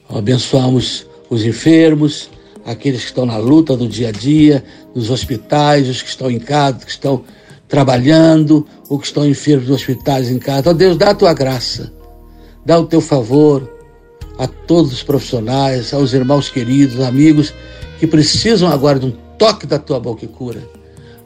Abençoamos 0.08 1.08
os 1.30 1.44
enfermos, 1.44 2.30
aqueles 2.66 3.02
que 3.02 3.08
estão 3.08 3.26
na 3.26 3.38
luta 3.38 3.76
do 3.76 3.88
dia 3.88 4.10
a 4.10 4.12
dia, 4.12 4.64
nos 4.94 5.10
hospitais, 5.10 5.90
os 5.90 6.02
que 6.02 6.10
estão 6.10 6.30
em 6.30 6.40
casa, 6.40 6.86
que 6.86 6.92
estão 6.92 7.24
trabalhando, 7.68 8.68
ou 8.90 9.00
que 9.00 9.08
estão 9.08 9.28
enfermos 9.28 9.68
nos 9.68 9.78
hospitais 9.78 10.30
em 10.30 10.38
casa. 10.38 10.70
Ó 10.70 10.74
Deus, 10.74 10.98
dá 10.98 11.12
a 11.12 11.16
tua 11.16 11.34
graça, 11.34 11.92
dá 12.66 12.78
o 12.78 12.86
teu 12.86 13.02
favor 13.02 13.70
a 14.38 14.48
todos 14.48 14.92
os 14.92 15.04
profissionais, 15.04 15.94
aos 15.94 16.14
irmãos 16.14 16.50
queridos, 16.50 17.00
amigos 17.00 17.54
que 18.00 18.06
precisam 18.06 18.70
agora 18.70 19.00
de 19.00 19.06
um 19.06 19.14
toque 19.38 19.66
da 19.66 19.80
tua 19.80 20.00
boca 20.00 20.26
e 20.26 20.28
cura. 20.28 20.62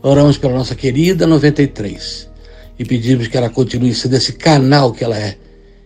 Oramos 0.01 0.37
pela 0.37 0.53
nossa 0.53 0.75
querida 0.75 1.25
93 1.25 2.29
e 2.77 2.85
pedimos 2.85 3.27
que 3.27 3.37
ela 3.37 3.49
continue 3.49 3.95
sendo 3.95 4.15
esse 4.15 4.33
canal 4.33 4.91
que 4.91 5.03
ela 5.03 5.17
é, 5.17 5.37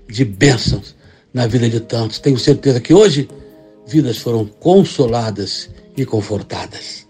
de 0.09 0.25
bênçãos 0.25 0.95
na 1.33 1.47
vida 1.47 1.69
de 1.69 1.79
tantos. 1.79 2.19
Tenho 2.19 2.39
certeza 2.39 2.79
que 2.79 2.93
hoje 2.93 3.29
vidas 3.87 4.17
foram 4.17 4.45
consoladas 4.45 5.69
e 5.95 6.05
confortadas. 6.05 7.07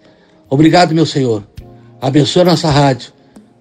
Obrigado, 0.49 0.93
meu 0.93 1.05
Senhor. 1.05 1.43
Abençoa 2.01 2.43
nossa 2.43 2.69
rádio 2.69 3.13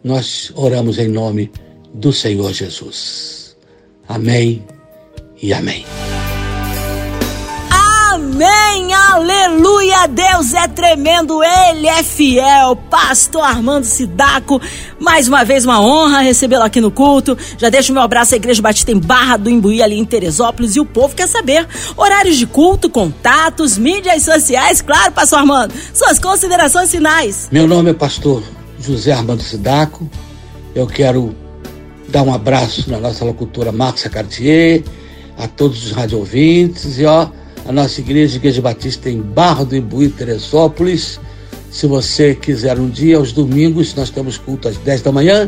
nós 0.02 0.52
oramos 0.54 0.98
em 0.98 1.08
nome 1.08 1.50
do 1.92 2.12
Senhor 2.12 2.52
Jesus. 2.52 3.56
Amém 4.08 4.64
e 5.42 5.52
amém. 5.52 5.84
Amém, 8.30 8.92
aleluia, 8.92 10.06
Deus 10.06 10.52
é 10.52 10.68
tremendo, 10.68 11.42
Ele 11.42 11.86
é 11.86 12.02
fiel. 12.02 12.76
Pastor 12.76 13.40
Armando 13.40 13.84
Sidaco, 13.84 14.60
mais 15.00 15.26
uma 15.28 15.46
vez 15.46 15.64
uma 15.64 15.80
honra 15.80 16.20
recebê-lo 16.20 16.62
aqui 16.62 16.78
no 16.78 16.90
culto. 16.90 17.38
Já 17.56 17.70
deixo 17.70 17.90
meu 17.90 18.02
abraço 18.02 18.34
à 18.34 18.36
Igreja 18.36 18.60
Batista 18.60 18.92
em 18.92 18.98
Barra 18.98 19.38
do 19.38 19.48
Imbuí, 19.48 19.82
ali 19.82 19.98
em 19.98 20.04
Teresópolis. 20.04 20.76
E 20.76 20.80
o 20.80 20.84
povo 20.84 21.14
quer 21.14 21.26
saber 21.26 21.66
horários 21.96 22.36
de 22.36 22.46
culto, 22.46 22.90
contatos, 22.90 23.78
mídias 23.78 24.24
sociais, 24.24 24.82
claro, 24.82 25.10
Pastor 25.12 25.38
Armando, 25.38 25.72
suas 25.94 26.18
considerações 26.18 26.90
finais. 26.90 27.48
Meu 27.50 27.66
nome 27.66 27.92
é 27.92 27.94
Pastor 27.94 28.42
José 28.78 29.10
Armando 29.10 29.42
Sidaco. 29.42 30.06
Eu 30.74 30.86
quero 30.86 31.34
dar 32.10 32.24
um 32.24 32.34
abraço 32.34 32.90
na 32.90 32.98
nossa 32.98 33.24
locutora 33.24 33.72
Márcia 33.72 34.10
Cartier, 34.10 34.84
a 35.38 35.48
todos 35.48 35.86
os 35.86 35.92
rádio 35.92 36.18
ouvintes 36.18 36.98
e 36.98 37.06
ó, 37.06 37.28
a 37.68 37.72
nossa 37.72 38.00
igreja, 38.00 38.38
Igreja 38.38 38.62
Batista 38.62 39.10
em 39.10 39.20
Barra 39.20 39.62
do 39.62 39.76
Imbuí, 39.76 40.08
Teresópolis. 40.08 41.20
Se 41.70 41.86
você 41.86 42.34
quiser 42.34 42.78
um 42.78 42.88
dia, 42.88 43.18
aos 43.18 43.30
domingos, 43.30 43.94
nós 43.94 44.08
temos 44.08 44.38
culto 44.38 44.68
às 44.68 44.78
10 44.78 45.02
da 45.02 45.12
manhã 45.12 45.46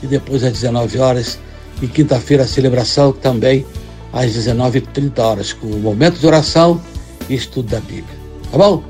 e 0.00 0.06
depois 0.06 0.44
às 0.44 0.52
19 0.52 1.00
horas. 1.00 1.40
E 1.82 1.88
quinta-feira 1.88 2.44
a 2.44 2.46
celebração 2.46 3.10
também 3.10 3.66
às 4.12 4.30
19h30 4.30 5.18
horas, 5.18 5.52
com 5.52 5.66
o 5.66 5.80
momento 5.80 6.20
de 6.20 6.26
oração 6.26 6.80
e 7.28 7.34
estudo 7.34 7.68
da 7.68 7.80
Bíblia. 7.80 8.16
Tá 8.52 8.56
bom? 8.56 8.84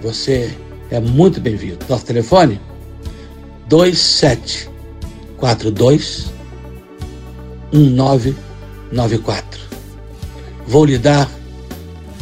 Você 0.00 0.56
é 0.92 1.00
muito 1.00 1.40
bem-vindo. 1.40 1.78
Nosso 1.88 2.06
telefone 2.06 2.60
2742 3.68 6.32
1994. 7.72 9.60
Vou 10.68 10.84
lhe 10.84 10.96
dar 10.96 11.28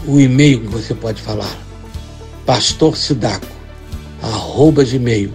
o 0.06 0.20
e-mail 0.20 0.60
que 0.60 0.66
você 0.68 0.94
pode 0.94 1.20
falar. 1.20 1.58
Pastor 2.44 2.96
Sidaco, 2.96 3.46
arroba 4.22 4.84
gmail.com.br. 4.84 5.32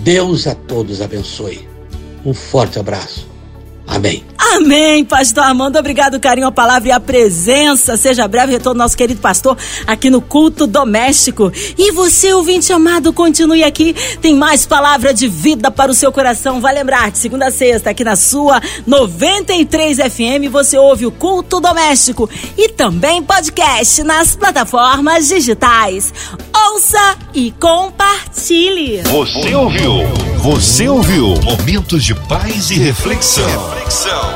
Deus 0.00 0.46
a 0.46 0.54
todos 0.54 1.00
abençoe. 1.00 1.68
Um 2.24 2.32
forte 2.32 2.78
abraço. 2.78 3.28
Amém. 3.86 4.24
Amém, 4.54 5.04
pastor 5.04 5.44
Armando. 5.44 5.76
Obrigado, 5.76 6.20
carinho, 6.20 6.46
a 6.46 6.52
palavra 6.52 6.88
e 6.88 6.92
a 6.92 7.00
presença. 7.00 7.96
Seja 7.96 8.28
breve 8.28 8.52
retorno 8.52 8.78
nosso 8.78 8.96
querido 8.96 9.20
pastor 9.20 9.56
aqui 9.86 10.08
no 10.08 10.20
culto 10.20 10.66
doméstico. 10.66 11.52
E 11.76 11.90
você, 11.92 12.32
ouvinte 12.32 12.72
amado, 12.72 13.12
continue 13.12 13.64
aqui. 13.64 13.94
Tem 14.20 14.34
mais 14.34 14.64
palavra 14.64 15.12
de 15.12 15.26
vida 15.28 15.70
para 15.70 15.90
o 15.90 15.94
seu 15.94 16.12
coração. 16.12 16.60
Vai 16.60 16.74
lembrar, 16.74 17.10
de 17.10 17.18
segunda 17.18 17.48
a 17.48 17.50
sexta, 17.50 17.90
aqui 17.90 18.04
na 18.04 18.16
sua 18.16 18.60
93 18.86 19.98
FM, 19.98 20.50
você 20.50 20.78
ouve 20.78 21.06
o 21.06 21.10
culto 21.10 21.60
doméstico 21.60 22.28
e 22.56 22.68
também 22.68 23.22
podcast 23.22 24.02
nas 24.02 24.36
plataformas 24.36 25.28
digitais. 25.28 26.12
Ouça 26.54 27.16
e 27.34 27.50
compartilhe. 27.52 29.02
Você 29.02 29.54
ouviu? 29.54 29.92
Você 30.38 30.88
ouviu? 30.88 31.34
Momentos 31.42 32.04
de 32.04 32.14
paz 32.14 32.70
e 32.70 32.74
reflexão. 32.74 33.46
reflexão. 33.70 34.35